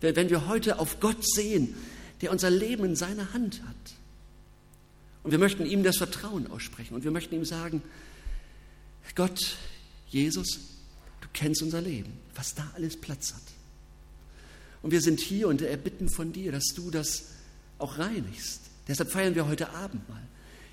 Wenn 0.00 0.30
wir 0.30 0.46
heute 0.46 0.78
auf 0.78 1.00
Gott 1.00 1.26
sehen, 1.26 1.74
der 2.20 2.30
unser 2.30 2.50
Leben 2.50 2.84
in 2.84 2.96
seiner 2.96 3.32
Hand 3.32 3.62
hat. 3.64 3.76
Und 5.24 5.32
wir 5.32 5.38
möchten 5.38 5.66
ihm 5.66 5.82
das 5.82 5.96
Vertrauen 5.96 6.46
aussprechen 6.50 6.94
und 6.94 7.04
wir 7.04 7.10
möchten 7.10 7.34
ihm 7.34 7.44
sagen, 7.44 7.82
Gott, 9.14 9.56
Jesus, 10.08 10.60
du 11.28 11.40
kennst 11.40 11.62
unser 11.62 11.80
Leben, 11.80 12.12
was 12.34 12.54
da 12.54 12.70
alles 12.74 12.96
Platz 12.96 13.32
hat. 13.34 13.42
Und 14.82 14.90
wir 14.90 15.00
sind 15.00 15.20
hier 15.20 15.48
und 15.48 15.60
erbitten 15.62 16.08
von 16.08 16.32
dir, 16.32 16.52
dass 16.52 16.68
du 16.74 16.90
das 16.90 17.24
auch 17.78 17.98
reinigst. 17.98 18.62
Deshalb 18.86 19.10
feiern 19.10 19.34
wir 19.34 19.46
heute 19.46 19.70
Abend 19.70 20.08
mal. 20.08 20.22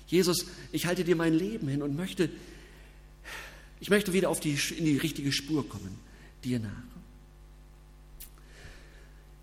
Jesus, 0.06 0.46
ich 0.72 0.86
halte 0.86 1.04
dir 1.04 1.16
mein 1.16 1.34
Leben 1.34 1.68
hin 1.68 1.82
und 1.82 1.96
möchte, 1.96 2.30
ich 3.80 3.90
möchte 3.90 4.12
wieder 4.12 4.30
auf 4.30 4.40
die, 4.40 4.58
in 4.76 4.84
die 4.84 4.96
richtige 4.96 5.32
Spur 5.32 5.68
kommen, 5.68 5.98
dir 6.44 6.60
nach. 6.60 6.70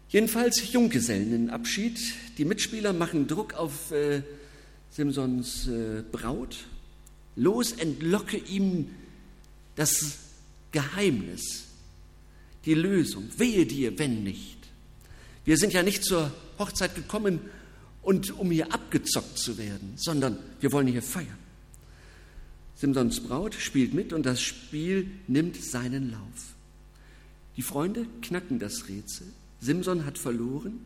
Jedenfalls 0.10 0.72
Junggesellenabschied. 0.72 2.00
Die 2.38 2.46
Mitspieler 2.46 2.94
machen 2.94 3.28
Druck 3.28 3.56
auf 3.56 3.92
äh, 3.92 4.22
Simsons 4.92 5.68
äh, 5.68 6.04
Braut. 6.12 6.66
Los, 7.36 7.72
entlocke 7.72 8.38
ihm 8.38 8.90
das 9.76 10.20
Geheimnis, 10.74 11.64
die 12.66 12.74
Lösung. 12.74 13.30
Wehe 13.38 13.66
dir, 13.66 13.98
wenn 13.98 14.24
nicht. 14.24 14.58
Wir 15.46 15.56
sind 15.56 15.72
ja 15.72 15.84
nicht 15.84 16.04
zur 16.04 16.34
Hochzeit 16.60 16.96
gekommen, 16.96 17.40
und 18.04 18.38
um 18.38 18.52
hier 18.52 18.72
abgezockt 18.72 19.40
zu 19.40 19.58
werden, 19.58 19.94
sondern 19.96 20.38
wir 20.60 20.72
wollen 20.72 20.88
hier 20.88 21.02
feiern. 21.02 21.40
Simsons 22.76 23.22
Braut 23.22 23.56
spielt 23.56 23.94
mit 23.94 24.14
und 24.14 24.26
das 24.26 24.42
Spiel 24.42 25.10
nimmt 25.28 25.56
seinen 25.64 26.12
Lauf. 26.12 26.56
Die 27.56 27.62
Freunde 27.62 28.06
knacken 28.22 28.60
das 28.60 28.90
Rätsel. 28.90 29.28
Simson 29.62 30.06
hat 30.06 30.18
verloren 30.18 30.80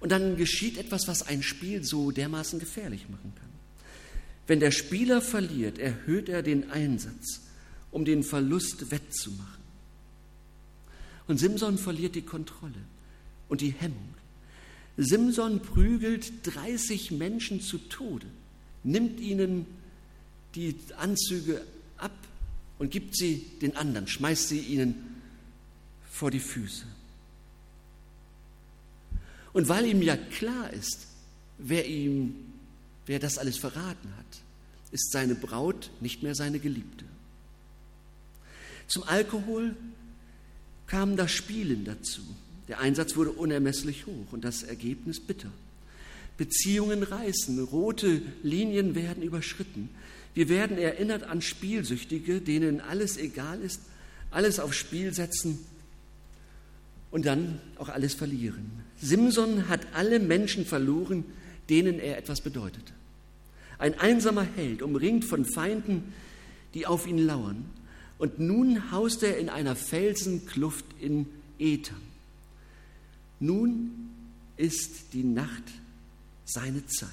und 0.00 0.10
dann 0.10 0.36
geschieht 0.36 0.78
etwas, 0.78 1.06
was 1.06 1.26
ein 1.26 1.42
Spiel 1.42 1.84
so 1.84 2.10
dermaßen 2.10 2.58
gefährlich 2.58 3.08
machen 3.10 3.32
kann. 3.34 3.48
Wenn 4.46 4.60
der 4.60 4.70
Spieler 4.70 5.20
verliert, 5.20 5.78
erhöht 5.78 6.30
er 6.30 6.42
den 6.42 6.70
Einsatz, 6.70 7.42
um 7.90 8.04
den 8.04 8.22
Verlust 8.22 8.90
wettzumachen. 8.90 9.62
Und 11.26 11.38
Simson 11.38 11.78
verliert 11.78 12.14
die 12.14 12.22
Kontrolle 12.22 12.72
und 13.48 13.60
die 13.60 13.70
Hemmung. 13.70 14.14
Simson 14.96 15.60
prügelt 15.60 16.32
30 16.44 17.12
Menschen 17.12 17.60
zu 17.60 17.78
Tode, 17.78 18.26
nimmt 18.82 19.20
ihnen 19.20 19.66
die 20.54 20.74
Anzüge 20.96 21.62
ab 21.98 22.16
und 22.78 22.90
gibt 22.90 23.16
sie 23.16 23.44
den 23.60 23.76
anderen, 23.76 24.08
schmeißt 24.08 24.48
sie 24.48 24.60
ihnen 24.60 24.94
vor 26.10 26.30
die 26.30 26.40
Füße. 26.40 26.84
Und 29.52 29.68
weil 29.68 29.86
ihm 29.86 30.02
ja 30.02 30.16
klar 30.16 30.72
ist, 30.72 31.06
wer 31.58 31.86
ihm, 31.86 32.34
wer 33.06 33.18
das 33.18 33.38
alles 33.38 33.56
verraten 33.56 34.12
hat, 34.16 34.42
ist 34.90 35.12
seine 35.12 35.34
Braut 35.34 35.90
nicht 36.00 36.22
mehr 36.22 36.34
seine 36.34 36.58
Geliebte. 36.58 37.04
Zum 38.88 39.04
Alkohol 39.04 39.76
kam 40.86 41.16
das 41.16 41.30
Spielen 41.30 41.84
dazu. 41.84 42.22
Der 42.66 42.80
Einsatz 42.80 43.16
wurde 43.16 43.30
unermesslich 43.30 44.06
hoch 44.06 44.32
und 44.32 44.44
das 44.44 44.62
Ergebnis 44.62 45.20
bitter. 45.20 45.50
Beziehungen 46.36 47.02
reißen, 47.02 47.62
rote 47.64 48.22
Linien 48.42 48.94
werden 48.94 49.22
überschritten. 49.22 49.90
Wir 50.34 50.48
werden 50.48 50.78
erinnert 50.78 51.24
an 51.24 51.42
Spielsüchtige, 51.42 52.40
denen 52.40 52.80
alles 52.80 53.16
egal 53.16 53.60
ist, 53.60 53.80
alles 54.30 54.60
aufs 54.60 54.76
Spiel 54.76 55.12
setzen 55.12 55.58
und 57.10 57.26
dann 57.26 57.60
auch 57.76 57.88
alles 57.88 58.14
verlieren. 58.14 58.70
Simson 59.00 59.68
hat 59.68 59.80
alle 59.94 60.20
Menschen 60.20 60.64
verloren, 60.64 61.24
denen 61.68 61.98
er 61.98 62.18
etwas 62.18 62.40
bedeutete. 62.40 62.92
Ein 63.78 63.98
einsamer 63.98 64.46
Held, 64.56 64.82
umringt 64.82 65.24
von 65.24 65.44
Feinden, 65.44 66.12
die 66.74 66.86
auf 66.86 67.06
ihn 67.06 67.18
lauern. 67.18 67.64
Und 68.18 68.40
nun 68.40 68.90
haust 68.90 69.22
er 69.22 69.38
in 69.38 69.48
einer 69.48 69.76
Felsenkluft 69.76 70.84
in 71.00 71.26
Ethem. 71.58 71.96
Nun 73.40 74.10
ist 74.56 75.12
die 75.12 75.22
Nacht 75.22 75.62
seine 76.44 76.84
Zeit. 76.86 77.10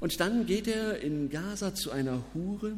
Und 0.00 0.18
dann 0.20 0.46
geht 0.46 0.66
er 0.66 1.00
in 1.00 1.30
Gaza 1.30 1.74
zu 1.74 1.90
einer 1.90 2.22
Hure. 2.34 2.74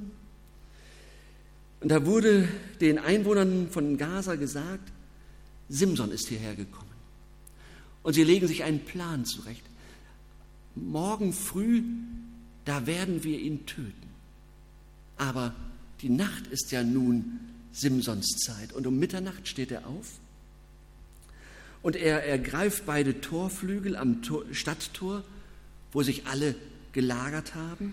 Und 1.80 1.88
da 1.88 2.06
wurde 2.06 2.48
den 2.80 2.98
Einwohnern 2.98 3.68
von 3.70 3.96
Gaza 3.96 4.36
gesagt, 4.36 4.92
Simson 5.68 6.12
ist 6.12 6.28
hierher 6.28 6.54
gekommen. 6.54 6.90
Und 8.02 8.14
sie 8.14 8.24
legen 8.24 8.46
sich 8.46 8.62
einen 8.62 8.84
Plan 8.84 9.24
zurecht. 9.24 9.64
Morgen 10.74 11.32
früh, 11.32 11.82
da 12.64 12.86
werden 12.86 13.24
wir 13.24 13.38
ihn 13.38 13.66
töten. 13.66 13.92
Aber 15.16 15.54
die 16.02 16.08
Nacht 16.08 16.48
ist 16.48 16.72
ja 16.72 16.82
nun 16.82 17.40
Simsons 17.72 18.26
Zeit. 18.44 18.72
Und 18.72 18.86
um 18.86 18.98
Mitternacht 18.98 19.48
steht 19.48 19.70
er 19.70 19.86
auf 19.86 20.18
und 21.82 21.96
er 21.96 22.24
ergreift 22.24 22.86
beide 22.86 23.20
Torflügel 23.20 23.96
am 23.96 24.22
Tor, 24.22 24.44
Stadttor, 24.52 25.24
wo 25.92 26.02
sich 26.02 26.26
alle 26.26 26.54
gelagert 26.92 27.54
haben. 27.54 27.92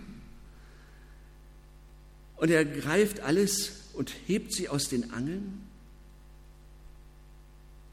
Und 2.37 2.51
er 2.51 2.63
greift 2.65 3.19
alles 3.21 3.71
und 3.93 4.13
hebt 4.27 4.53
sie 4.53 4.69
aus 4.69 4.89
den 4.89 5.11
Angeln. 5.11 5.61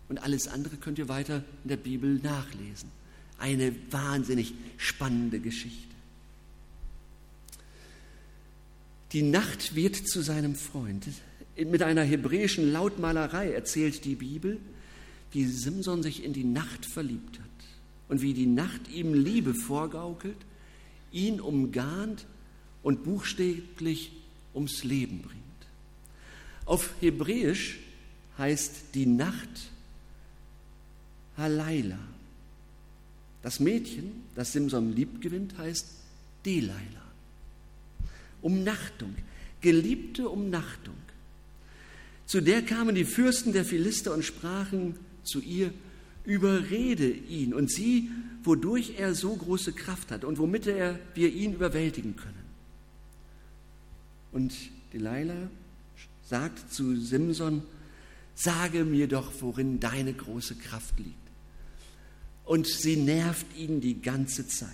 Und 0.09 0.23
alles 0.23 0.47
andere 0.47 0.77
könnt 0.77 0.99
ihr 0.99 1.09
weiter 1.09 1.43
in 1.65 1.69
der 1.69 1.77
Bibel 1.77 2.21
nachlesen. 2.23 2.91
Eine 3.39 3.75
wahnsinnig 3.91 4.55
spannende 4.77 5.41
Geschichte. 5.41 5.96
Die 9.13 9.23
Nacht 9.23 9.75
wird 9.75 9.97
zu 9.97 10.21
seinem 10.21 10.55
Freund. 10.55 11.07
Mit 11.57 11.83
einer 11.83 12.03
hebräischen 12.03 12.73
Lautmalerei 12.73 13.53
erzählt 13.53 14.05
die 14.05 14.17
Bibel, 14.17 14.59
wie 15.33 15.45
Simson 15.45 16.03
sich 16.03 16.25
in 16.25 16.33
die 16.33 16.45
Nacht 16.45 16.85
verliebt 16.85 17.39
hat 17.39 17.47
und 18.09 18.23
wie 18.23 18.35
die 18.35 18.47
Nacht 18.47 18.89
ihm 18.89 19.15
Liebe 19.15 19.55
vorgaukelt, 19.55 20.37
ihn 21.13 21.41
umgarnt 21.41 22.27
und 22.83 23.05
buchstäblich 23.05 24.13
ums 24.55 24.85
Leben 24.85 25.23
bringt. 25.23 25.43
Auf 26.65 26.91
Hebräisch 27.01 27.79
heißt 28.39 28.95
die 28.95 29.07
Nacht 29.07 29.71
Halaila. 31.37 31.99
Das 33.43 33.61
Mädchen, 33.61 34.25
das 34.35 34.53
Simson 34.53 34.93
lieb 34.95 35.21
gewinnt, 35.21 35.57
heißt 35.57 35.87
Delilah. 36.45 37.06
Umnachtung, 38.47 39.17
geliebte 39.61 40.29
Umnachtung. 40.29 40.95
Zu 42.27 42.41
der 42.41 42.63
kamen 42.63 42.95
die 42.95 43.05
Fürsten 43.05 43.53
der 43.53 43.65
Philister 43.65 44.15
und 44.15 44.25
sprachen 44.25 44.95
zu 45.25 45.41
ihr, 45.41 45.73
überrede 46.25 47.11
ihn 47.11 47.53
und 47.53 47.73
sieh, 47.73 48.09
wodurch 48.45 48.95
er 48.99 49.17
so 49.17 49.35
große 49.35 49.73
Kraft 49.73 50.13
hat 50.13 50.23
und 50.23 50.39
womit 50.39 50.69
er, 50.69 51.01
wir 51.15 51.33
ihn 51.33 51.55
überwältigen 51.55 52.15
können. 52.15 52.47
Und 54.31 54.55
Delilah 54.93 55.51
sagt 56.29 56.73
zu 56.73 56.95
Simson, 57.01 57.63
sage 58.37 58.85
mir 58.85 59.09
doch, 59.09 59.33
worin 59.41 59.81
deine 59.81 60.13
große 60.13 60.55
Kraft 60.55 60.99
liegt 61.01 61.27
und 62.45 62.69
sie 62.69 62.97
nervt 62.97 63.47
ihn 63.57 63.81
die 63.81 64.01
ganze 64.01 64.47
Zeit. 64.47 64.71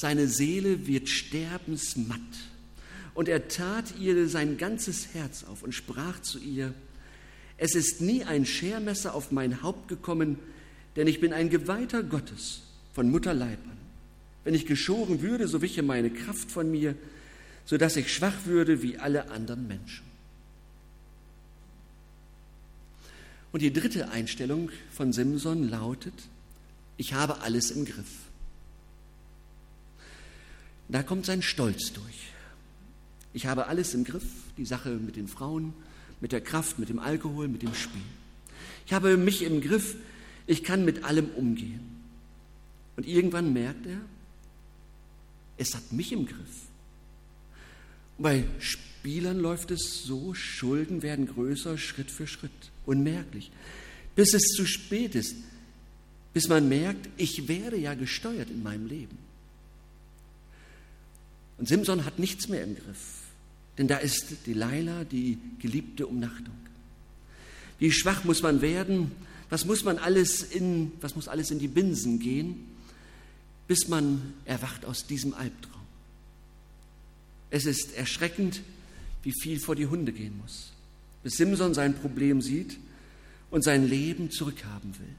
Seine 0.00 0.28
Seele 0.28 0.86
wird 0.86 1.10
sterbensmatt 1.10 2.16
und 3.12 3.28
er 3.28 3.48
tat 3.48 3.98
ihr 3.98 4.28
sein 4.28 4.56
ganzes 4.56 5.12
Herz 5.12 5.44
auf 5.44 5.62
und 5.62 5.74
sprach 5.74 6.22
zu 6.22 6.38
ihr, 6.38 6.72
es 7.58 7.74
ist 7.74 8.00
nie 8.00 8.24
ein 8.24 8.46
Schermesser 8.46 9.14
auf 9.14 9.30
mein 9.30 9.62
Haupt 9.62 9.88
gekommen, 9.88 10.38
denn 10.96 11.06
ich 11.06 11.20
bin 11.20 11.34
ein 11.34 11.50
Geweihter 11.50 12.02
Gottes 12.02 12.62
von 12.94 13.10
Mutterleib 13.10 13.58
an. 13.66 13.76
Wenn 14.42 14.54
ich 14.54 14.64
geschoren 14.64 15.20
würde, 15.20 15.46
so 15.46 15.60
wiche 15.60 15.82
meine 15.82 16.08
Kraft 16.08 16.50
von 16.50 16.70
mir, 16.70 16.94
so 17.66 17.76
dass 17.76 17.94
ich 17.96 18.10
schwach 18.10 18.46
würde 18.46 18.80
wie 18.80 18.96
alle 18.96 19.30
anderen 19.30 19.68
Menschen. 19.68 20.06
Und 23.52 23.60
die 23.60 23.70
dritte 23.70 24.08
Einstellung 24.08 24.70
von 24.90 25.12
Simson 25.12 25.68
lautet, 25.68 26.14
ich 26.96 27.12
habe 27.12 27.42
alles 27.42 27.70
im 27.70 27.84
Griff. 27.84 28.29
Da 30.90 31.02
kommt 31.02 31.26
sein 31.26 31.42
Stolz 31.42 31.92
durch. 31.92 32.30
Ich 33.32 33.46
habe 33.46 33.66
alles 33.66 33.94
im 33.94 34.04
Griff, 34.04 34.24
die 34.56 34.66
Sache 34.66 34.90
mit 34.90 35.16
den 35.16 35.28
Frauen, 35.28 35.72
mit 36.20 36.32
der 36.32 36.40
Kraft, 36.40 36.78
mit 36.78 36.88
dem 36.88 36.98
Alkohol, 36.98 37.48
mit 37.48 37.62
dem 37.62 37.74
Spiel. 37.74 38.02
Ich 38.86 38.92
habe 38.92 39.16
mich 39.16 39.42
im 39.42 39.60
Griff, 39.60 39.94
ich 40.46 40.64
kann 40.64 40.84
mit 40.84 41.04
allem 41.04 41.30
umgehen. 41.30 41.80
Und 42.96 43.06
irgendwann 43.06 43.52
merkt 43.52 43.86
er, 43.86 44.00
es 45.56 45.74
hat 45.74 45.92
mich 45.92 46.12
im 46.12 46.26
Griff. 46.26 46.66
Und 48.18 48.24
bei 48.24 48.44
Spielern 48.58 49.38
läuft 49.38 49.70
es 49.70 50.02
so, 50.02 50.34
Schulden 50.34 51.02
werden 51.02 51.26
größer 51.26 51.78
Schritt 51.78 52.10
für 52.10 52.26
Schritt, 52.26 52.50
unmerklich, 52.84 53.50
bis 54.16 54.34
es 54.34 54.42
zu 54.56 54.66
spät 54.66 55.14
ist, 55.14 55.36
bis 56.34 56.48
man 56.48 56.68
merkt, 56.68 57.08
ich 57.16 57.48
werde 57.48 57.76
ja 57.76 57.94
gesteuert 57.94 58.50
in 58.50 58.62
meinem 58.62 58.86
Leben. 58.86 59.29
Und 61.60 61.66
Simson 61.66 62.06
hat 62.06 62.18
nichts 62.18 62.48
mehr 62.48 62.64
im 62.64 62.74
Griff, 62.74 63.18
denn 63.76 63.86
da 63.86 63.98
ist 63.98 64.46
die 64.46 64.54
Leila, 64.54 65.04
die 65.04 65.36
geliebte 65.58 66.06
Umnachtung. 66.06 66.54
Wie 67.78 67.92
schwach 67.92 68.24
muss 68.24 68.40
man 68.40 68.62
werden? 68.62 69.12
Was 69.50 69.66
muss 69.66 69.84
man 69.84 69.98
alles 69.98 70.42
in, 70.42 70.92
was 71.02 71.16
muss 71.16 71.28
alles 71.28 71.50
in 71.50 71.58
die 71.58 71.68
Binsen 71.68 72.18
gehen, 72.18 72.66
bis 73.68 73.88
man 73.88 74.32
erwacht 74.46 74.86
aus 74.86 75.06
diesem 75.06 75.34
Albtraum? 75.34 75.82
Es 77.50 77.66
ist 77.66 77.94
erschreckend, 77.94 78.62
wie 79.22 79.34
viel 79.42 79.60
vor 79.60 79.76
die 79.76 79.86
Hunde 79.86 80.12
gehen 80.12 80.38
muss, 80.38 80.72
bis 81.22 81.36
Simson 81.36 81.74
sein 81.74 81.94
Problem 81.94 82.40
sieht 82.40 82.78
und 83.50 83.64
sein 83.64 83.86
Leben 83.86 84.30
zurückhaben 84.30 84.98
will. 84.98 85.14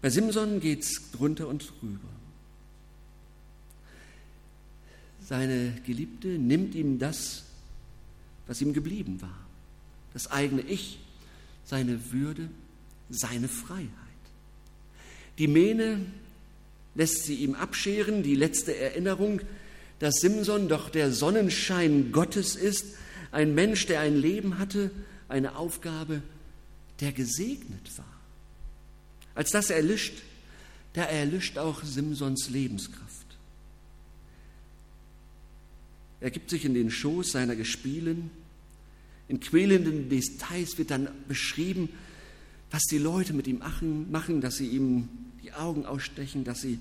Bei 0.00 0.10
Simson 0.10 0.62
es 0.62 1.10
drunter 1.10 1.48
und 1.48 1.72
drüber. 1.80 2.19
Seine 5.30 5.72
Geliebte 5.86 6.26
nimmt 6.26 6.74
ihm 6.74 6.98
das, 6.98 7.44
was 8.48 8.60
ihm 8.60 8.72
geblieben 8.72 9.22
war, 9.22 9.46
das 10.12 10.28
eigene 10.28 10.62
Ich, 10.62 10.98
seine 11.64 12.10
Würde, 12.10 12.50
seine 13.10 13.46
Freiheit. 13.46 13.86
Die 15.38 15.46
Mähne 15.46 16.04
lässt 16.96 17.26
sie 17.26 17.36
ihm 17.36 17.54
abscheren, 17.54 18.24
die 18.24 18.34
letzte 18.34 18.76
Erinnerung, 18.76 19.40
dass 20.00 20.16
Simson 20.16 20.68
doch 20.68 20.90
der 20.90 21.12
Sonnenschein 21.12 22.10
Gottes 22.10 22.56
ist, 22.56 22.96
ein 23.30 23.54
Mensch, 23.54 23.86
der 23.86 24.00
ein 24.00 24.16
Leben 24.16 24.58
hatte, 24.58 24.90
eine 25.28 25.54
Aufgabe, 25.54 26.22
der 26.98 27.12
gesegnet 27.12 27.96
war. 27.96 28.20
Als 29.36 29.52
das 29.52 29.70
erlischt, 29.70 30.22
da 30.94 31.04
erlischt 31.04 31.56
auch 31.56 31.84
Simsons 31.84 32.50
Lebenskraft. 32.50 33.09
Er 36.20 36.30
gibt 36.30 36.50
sich 36.50 36.64
in 36.64 36.74
den 36.74 36.90
Schoß 36.90 37.32
seiner 37.32 37.56
Gespielen. 37.56 38.30
In 39.28 39.40
quälenden 39.40 40.08
Details 40.08 40.76
wird 40.76 40.90
dann 40.90 41.08
beschrieben, 41.28 41.88
was 42.70 42.82
die 42.84 42.98
Leute 42.98 43.32
mit 43.32 43.46
ihm 43.46 43.62
machen, 44.10 44.40
dass 44.40 44.56
sie 44.56 44.68
ihm 44.68 45.08
die 45.42 45.52
Augen 45.52 45.86
ausstechen, 45.86 46.44
dass 46.44 46.60
sie 46.60 46.78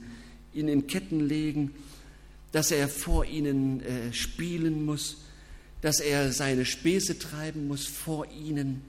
ihn 0.54 0.68
in 0.68 0.88
Ketten 0.88 1.22
legen, 1.22 1.72
dass 2.52 2.72
er 2.72 2.88
vor 2.88 3.26
ihnen 3.26 3.82
äh, 3.82 4.14
spielen 4.14 4.86
muss, 4.86 5.18
dass 5.82 6.00
er 6.00 6.32
seine 6.34 6.66
Späße 6.66 7.20
treiben 7.20 7.68
muss 7.68 7.86
vor 7.86 8.28
ihnen. 8.32 8.82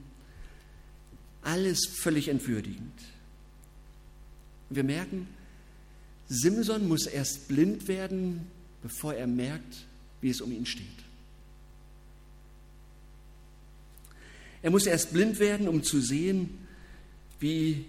Alles 1.43 1.87
völlig 1.87 2.27
entwürdigend. 2.27 2.93
Wir 4.69 4.83
merken, 4.83 5.27
Simson 6.27 6.87
muss 6.87 7.07
erst 7.07 7.47
blind 7.47 7.87
werden, 7.87 8.47
bevor 8.81 9.13
er 9.13 9.27
merkt, 9.27 9.85
wie 10.21 10.29
es 10.29 10.41
um 10.41 10.51
ihn 10.51 10.65
steht. 10.65 10.85
Er 14.61 14.69
muss 14.71 14.85
erst 14.85 15.11
blind 15.11 15.39
werden, 15.39 15.67
um 15.67 15.83
zu 15.83 15.99
sehen, 15.99 16.59
wie, 17.39 17.85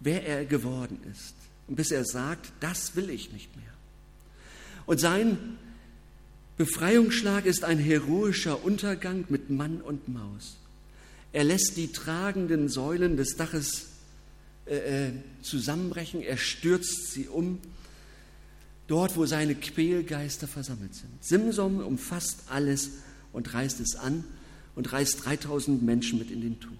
wer 0.00 0.26
er 0.26 0.44
geworden 0.44 0.98
ist. 1.10 1.34
Und 1.66 1.76
bis 1.76 1.90
er 1.90 2.04
sagt, 2.04 2.52
das 2.60 2.94
will 2.94 3.08
ich 3.08 3.32
nicht 3.32 3.56
mehr. 3.56 3.64
Und 4.86 5.00
sein 5.00 5.58
Befreiungsschlag 6.58 7.46
ist 7.46 7.64
ein 7.64 7.78
heroischer 7.78 8.62
Untergang 8.64 9.24
mit 9.28 9.48
Mann 9.48 9.80
und 9.80 10.08
Maus. 10.08 10.56
Er 11.32 11.44
lässt 11.44 11.76
die 11.76 11.90
tragenden 11.90 12.68
Säulen 12.68 13.16
des 13.16 13.36
Daches 13.36 13.86
äh, 14.66 15.08
äh 15.08 15.12
zusammenbrechen, 15.42 16.22
er 16.22 16.36
stürzt 16.36 17.12
sie 17.12 17.28
um, 17.28 17.58
dort 18.86 19.16
wo 19.16 19.26
seine 19.26 19.54
Quälgeister 19.54 20.46
versammelt 20.46 20.94
sind. 20.94 21.24
Simson 21.24 21.82
umfasst 21.82 22.44
alles 22.48 22.90
und 23.32 23.52
reißt 23.52 23.80
es 23.80 23.96
an 23.96 24.24
und 24.74 24.92
reißt 24.92 25.24
3000 25.24 25.82
Menschen 25.82 26.18
mit 26.18 26.30
in 26.30 26.40
den 26.40 26.60
Tod. 26.60 26.72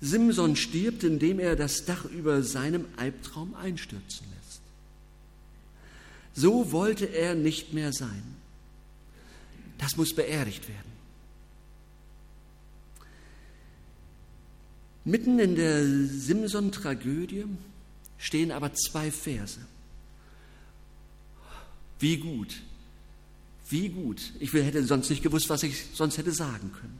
Simson 0.00 0.56
stirbt, 0.56 1.04
indem 1.04 1.38
er 1.38 1.56
das 1.56 1.84
Dach 1.84 2.04
über 2.06 2.42
seinem 2.42 2.86
Albtraum 2.96 3.54
einstürzen 3.54 4.26
lässt. 4.34 4.60
So 6.34 6.72
wollte 6.72 7.06
er 7.06 7.34
nicht 7.34 7.74
mehr 7.74 7.92
sein. 7.92 8.22
Das 9.78 9.96
muss 9.96 10.14
beerdigt 10.14 10.68
werden. 10.68 10.90
Mitten 15.04 15.38
in 15.38 15.56
der 15.56 15.84
Simson-Tragödie 15.84 17.46
stehen 18.18 18.52
aber 18.52 18.74
zwei 18.74 19.10
Verse. 19.10 19.60
Wie 22.00 22.16
gut, 22.16 22.62
wie 23.68 23.90
gut. 23.90 24.32
Ich 24.40 24.52
hätte 24.52 24.84
sonst 24.84 25.10
nicht 25.10 25.22
gewusst, 25.22 25.48
was 25.50 25.62
ich 25.62 25.86
sonst 25.94 26.18
hätte 26.18 26.32
sagen 26.32 26.72
können. 26.72 26.98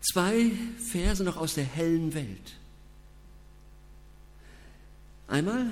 Zwei 0.00 0.52
Verse 0.78 1.24
noch 1.24 1.36
aus 1.36 1.54
der 1.54 1.64
hellen 1.64 2.14
Welt. 2.14 2.56
Einmal, 5.26 5.70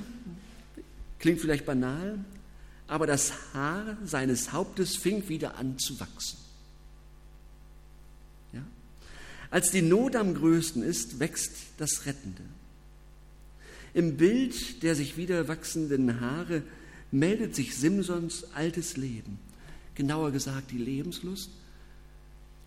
klingt 1.19 1.41
vielleicht 1.41 1.65
banal, 1.65 2.19
aber 2.89 3.07
das 3.07 3.33
Haar 3.55 3.97
seines 4.05 4.53
Hauptes 4.53 4.97
fing 4.97 5.29
wieder 5.29 5.57
an 5.57 5.79
zu 5.79 5.99
wachsen. 6.01 6.39
Ja? 8.53 8.63
Als 9.51 9.71
die 9.71 9.83
Not 9.83 10.17
am 10.17 10.35
größten 10.35 10.83
ist, 10.83 11.19
wächst 11.19 11.53
das 11.79 12.07
Rettende. 12.07 12.43
Im 13.95 14.17
Bild 14.17 14.83
der 14.83 14.95
sich 14.95 15.17
wieder 15.17 15.49
wachsenden 15.49 16.21
Haare 16.21 16.63
meldet 17.11 17.55
sich 17.55 17.77
Simsons 17.77 18.45
altes 18.55 18.97
Leben, 18.97 19.39
genauer 19.95 20.31
gesagt 20.31 20.71
die 20.71 20.79
Lebenslust, 20.79 21.51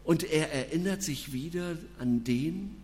und 0.03 0.23
er 0.23 0.51
erinnert 0.51 1.03
sich 1.03 1.33
wieder 1.33 1.77
an 1.99 2.23
den, 2.23 2.75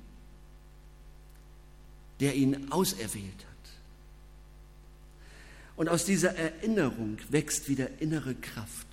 der 2.19 2.35
ihn 2.35 2.71
auserwählt 2.71 3.25
hat. 3.25 3.55
Und 5.75 5.89
aus 5.89 6.05
dieser 6.05 6.35
Erinnerung 6.35 7.17
wächst 7.29 7.67
wieder 7.67 7.99
innere 7.99 8.35
Kraft 8.35 8.87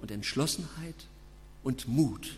und 0.00 0.10
Entschlossenheit 0.10 1.06
und 1.62 1.88
Mut. 1.88 2.36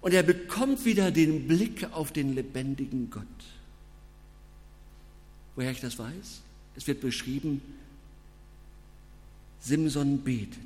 Und 0.00 0.14
er 0.14 0.22
bekommt 0.22 0.84
wieder 0.84 1.10
den 1.10 1.48
Blick 1.48 1.92
auf 1.92 2.12
den 2.12 2.34
lebendigen 2.34 3.10
Gott. 3.10 3.24
Woher 5.56 5.72
ich 5.72 5.80
das 5.80 5.98
weiß? 5.98 6.42
Es 6.80 6.86
wird 6.86 7.02
beschrieben, 7.02 7.60
Simson 9.60 10.24
betet. 10.24 10.56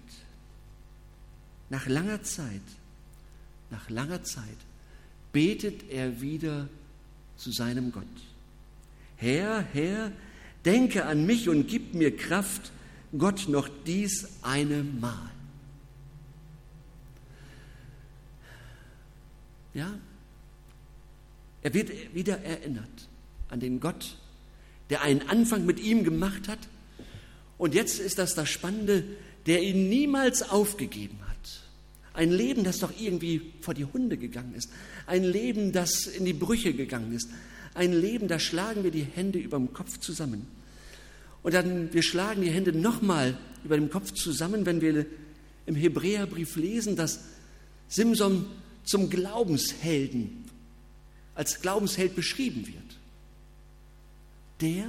Nach 1.70 1.88
langer 1.88 2.22
Zeit, 2.22 2.62
nach 3.68 3.90
langer 3.90 4.22
Zeit 4.22 4.56
betet 5.32 5.90
er 5.90 6.20
wieder 6.20 6.68
zu 7.36 7.50
seinem 7.50 7.90
Gott. 7.90 8.04
Herr, 9.16 9.62
Herr, 9.72 10.12
denke 10.64 11.04
an 11.04 11.26
mich 11.26 11.48
und 11.48 11.66
gib 11.66 11.94
mir 11.94 12.16
Kraft, 12.16 12.70
Gott 13.18 13.48
noch 13.48 13.68
dies 13.84 14.28
eine 14.42 14.84
Mal. 14.84 15.32
Ja, 19.74 19.98
er 21.62 21.74
wird 21.74 22.14
wieder 22.14 22.38
erinnert 22.38 23.08
an 23.48 23.58
den 23.58 23.80
Gott, 23.80 24.16
der 24.94 25.02
einen 25.02 25.28
Anfang 25.28 25.66
mit 25.66 25.80
ihm 25.80 26.04
gemacht 26.04 26.46
hat. 26.46 26.60
Und 27.58 27.74
jetzt 27.74 27.98
ist 27.98 28.16
das 28.18 28.36
das 28.36 28.48
Spannende, 28.48 29.02
der 29.44 29.60
ihn 29.60 29.88
niemals 29.88 30.48
aufgegeben 30.48 31.18
hat. 31.28 31.62
Ein 32.12 32.30
Leben, 32.30 32.62
das 32.62 32.78
doch 32.78 32.92
irgendwie 32.96 33.40
vor 33.60 33.74
die 33.74 33.86
Hunde 33.86 34.16
gegangen 34.16 34.54
ist. 34.54 34.70
Ein 35.08 35.24
Leben, 35.24 35.72
das 35.72 36.06
in 36.06 36.24
die 36.24 36.32
Brüche 36.32 36.74
gegangen 36.74 37.12
ist. 37.12 37.28
Ein 37.74 37.92
Leben, 37.92 38.28
da 38.28 38.38
schlagen 38.38 38.84
wir 38.84 38.92
die 38.92 39.02
Hände 39.02 39.40
über 39.40 39.56
dem 39.56 39.72
Kopf 39.72 39.98
zusammen. 39.98 40.46
Und 41.42 41.54
dann, 41.54 41.92
wir 41.92 42.04
schlagen 42.04 42.42
die 42.42 42.52
Hände 42.52 42.72
nochmal 42.72 43.36
über 43.64 43.76
dem 43.76 43.90
Kopf 43.90 44.12
zusammen, 44.12 44.64
wenn 44.64 44.80
wir 44.80 45.06
im 45.66 45.74
Hebräerbrief 45.74 46.54
lesen, 46.54 46.94
dass 46.94 47.24
Simson 47.88 48.46
zum 48.84 49.10
Glaubenshelden, 49.10 50.44
als 51.34 51.60
Glaubensheld 51.62 52.14
beschrieben 52.14 52.68
wird 52.68 52.84
der, 54.64 54.86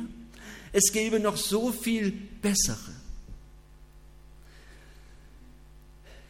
es 0.71 0.91
gäbe 0.91 1.19
noch 1.19 1.37
so 1.37 1.71
viel 1.71 2.11
bessere. 2.11 2.93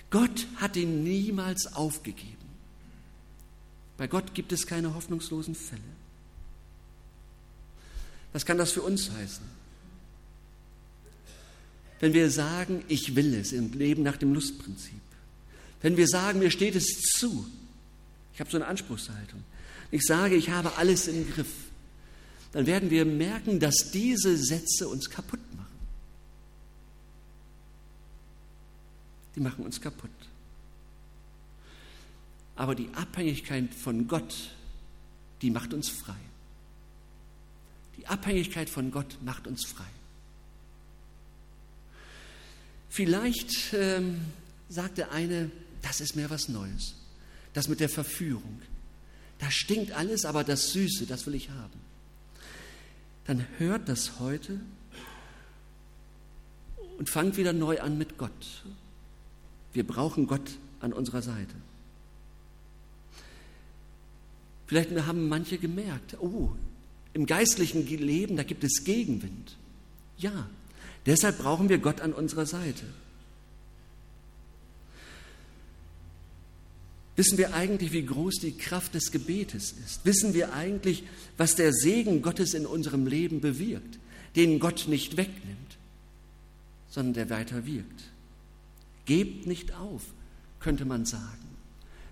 Gott 0.10 0.47
hat 0.58 0.75
ihn 0.75 1.03
niemals 1.03 1.73
aufgegeben. 1.73 2.31
Bei 3.97 4.08
Gott 4.08 4.34
gibt 4.34 4.51
es 4.51 4.67
keine 4.67 4.93
hoffnungslosen 4.93 5.55
Fälle. 5.55 5.81
Was 8.34 8.45
kann 8.45 8.58
das 8.58 8.71
für 8.71 8.81
uns 8.81 9.12
heißen? 9.12 9.45
Wenn 11.99 12.13
wir 12.13 12.29
sagen, 12.29 12.84
ich 12.88 13.15
will 13.15 13.34
es 13.34 13.53
und 13.53 13.75
leben 13.75 14.03
nach 14.03 14.17
dem 14.17 14.34
Lustprinzip. 14.34 15.01
Wenn 15.81 15.97
wir 15.97 16.08
sagen, 16.08 16.39
mir 16.39 16.51
steht 16.51 16.75
es 16.75 16.86
zu. 17.17 17.45
Ich 18.34 18.39
habe 18.39 18.51
so 18.51 18.58
eine 18.58 18.67
Anspruchshaltung. 18.67 19.43
Ich 19.91 20.03
sage, 20.03 20.36
ich 20.36 20.49
habe 20.49 20.75
alles 20.77 21.08
im 21.08 21.29
Griff 21.31 21.47
dann 22.55 22.67
werden 22.67 22.89
wir 22.89 23.03
merken, 23.03 23.59
dass 23.59 23.91
diese 23.91 24.37
Sätze 24.37 24.87
uns 24.87 25.09
kaputt 25.09 25.41
machen. 25.57 25.77
Die 29.35 29.41
machen 29.41 29.65
uns 29.65 29.81
kaputt. 29.81 30.09
Aber 32.55 32.73
die 32.73 32.87
Abhängigkeit 32.93 33.73
von 33.75 34.07
Gott, 34.07 34.51
die 35.41 35.51
macht 35.51 35.73
uns 35.73 35.89
frei. 35.89 36.15
Die 37.97 38.07
Abhängigkeit 38.07 38.69
von 38.69 38.89
Gott 38.89 39.17
macht 39.21 39.47
uns 39.47 39.65
frei. 39.65 39.83
Vielleicht 42.87 43.73
ähm, 43.73 44.21
sagt 44.69 44.97
der 44.97 45.11
eine, 45.11 45.51
das 45.81 45.99
ist 45.99 46.15
mir 46.15 46.29
was 46.29 46.47
Neues. 46.47 46.95
Das 47.51 47.67
mit 47.67 47.81
der 47.81 47.89
Verführung. 47.89 48.61
Da 49.39 49.51
stinkt 49.51 49.91
alles, 49.91 50.23
aber 50.23 50.45
das 50.45 50.71
Süße, 50.71 51.05
das 51.05 51.25
will 51.25 51.35
ich 51.35 51.49
haben 51.49 51.94
dann 53.25 53.45
hört 53.57 53.89
das 53.89 54.19
heute 54.19 54.59
und 56.97 57.09
fangt 57.09 57.38
wieder 57.38 57.53
neu 57.53 57.81
an 57.81 57.97
mit 57.97 58.17
Gott. 58.17 58.63
Wir 59.73 59.85
brauchen 59.85 60.27
Gott 60.27 60.57
an 60.79 60.93
unserer 60.93 61.21
Seite. 61.21 61.55
Vielleicht 64.67 64.91
haben 65.05 65.27
manche 65.27 65.57
gemerkt, 65.57 66.17
oh, 66.21 66.51
im 67.13 67.25
geistlichen 67.25 67.85
Leben, 67.85 68.35
da 68.35 68.43
gibt 68.43 68.63
es 68.63 68.83
Gegenwind. 68.83 69.57
Ja, 70.17 70.47
deshalb 71.05 71.38
brauchen 71.38 71.69
wir 71.69 71.77
Gott 71.77 72.01
an 72.01 72.13
unserer 72.13 72.45
Seite. 72.45 72.85
Wissen 77.15 77.38
wir 77.38 77.54
eigentlich, 77.54 77.93
wie 77.93 78.06
groß 78.06 78.36
die 78.41 78.58
Kraft 78.58 78.93
des 78.93 79.12
Gebetes 79.12 79.73
ist? 79.86 80.06
Wissen 80.06 80.34
wir 80.34 80.54
eigentlich, 80.54 81.04
was 81.38 81.56
der 81.56 81.71
Segen 81.71 82.21
Gottes 82.21 82.54
in 82.54 82.65
unserem 82.65 83.08
Leben 83.08 83.39
bewirkt, 83.39 83.99
den 84.36 84.60
Gott 84.60 84.86
nicht 84.89 85.15
wegnimmt, 85.15 85.78
sondern 86.89 87.13
der 87.13 87.30
weiter 87.30 87.65
wirkt? 87.65 88.04
Gebt 89.06 89.47
nicht 89.47 89.73
auf, 89.73 90.01
könnte 90.60 90.84
man 90.84 91.06
sagen, 91.06 91.47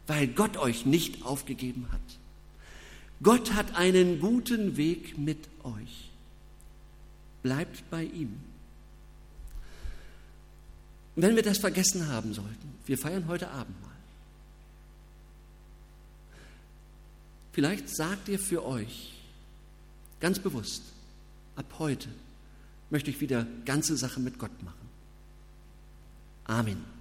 weil 0.08 0.28
Gott 0.28 0.58
euch 0.58 0.86
nicht 0.86 1.26
aufgegeben 1.26 1.88
hat. 1.92 2.00
Gott 3.22 3.54
hat 3.54 3.76
einen 3.76 4.20
guten 4.20 4.78
Weg 4.78 5.18
mit 5.18 5.50
euch. 5.63 6.12
Bleibt 7.42 7.89
bei 7.89 8.04
ihm. 8.04 8.39
Wenn 11.16 11.36
wir 11.36 11.44
das 11.44 11.58
vergessen 11.58 12.08
haben 12.08 12.34
sollten, 12.34 12.74
wir 12.86 12.98
feiern 12.98 13.28
heute 13.28 13.50
Abend 13.50 13.82
mal. 13.82 13.92
Vielleicht 17.54 17.88
sagt 17.88 18.28
ihr 18.30 18.39
für 18.39 18.66
euch 18.66 19.13
ganz 20.20 20.39
bewusst, 20.39 20.82
ab 21.56 21.66
heute 21.78 22.10
möchte 22.89 23.12
ich 23.12 23.22
wieder 23.22 23.48
ganze 23.66 23.96
Sache 23.96 24.20
mit 24.20 24.39
Gott 24.39 24.63
machen. 24.63 24.89
Amen. 26.46 26.92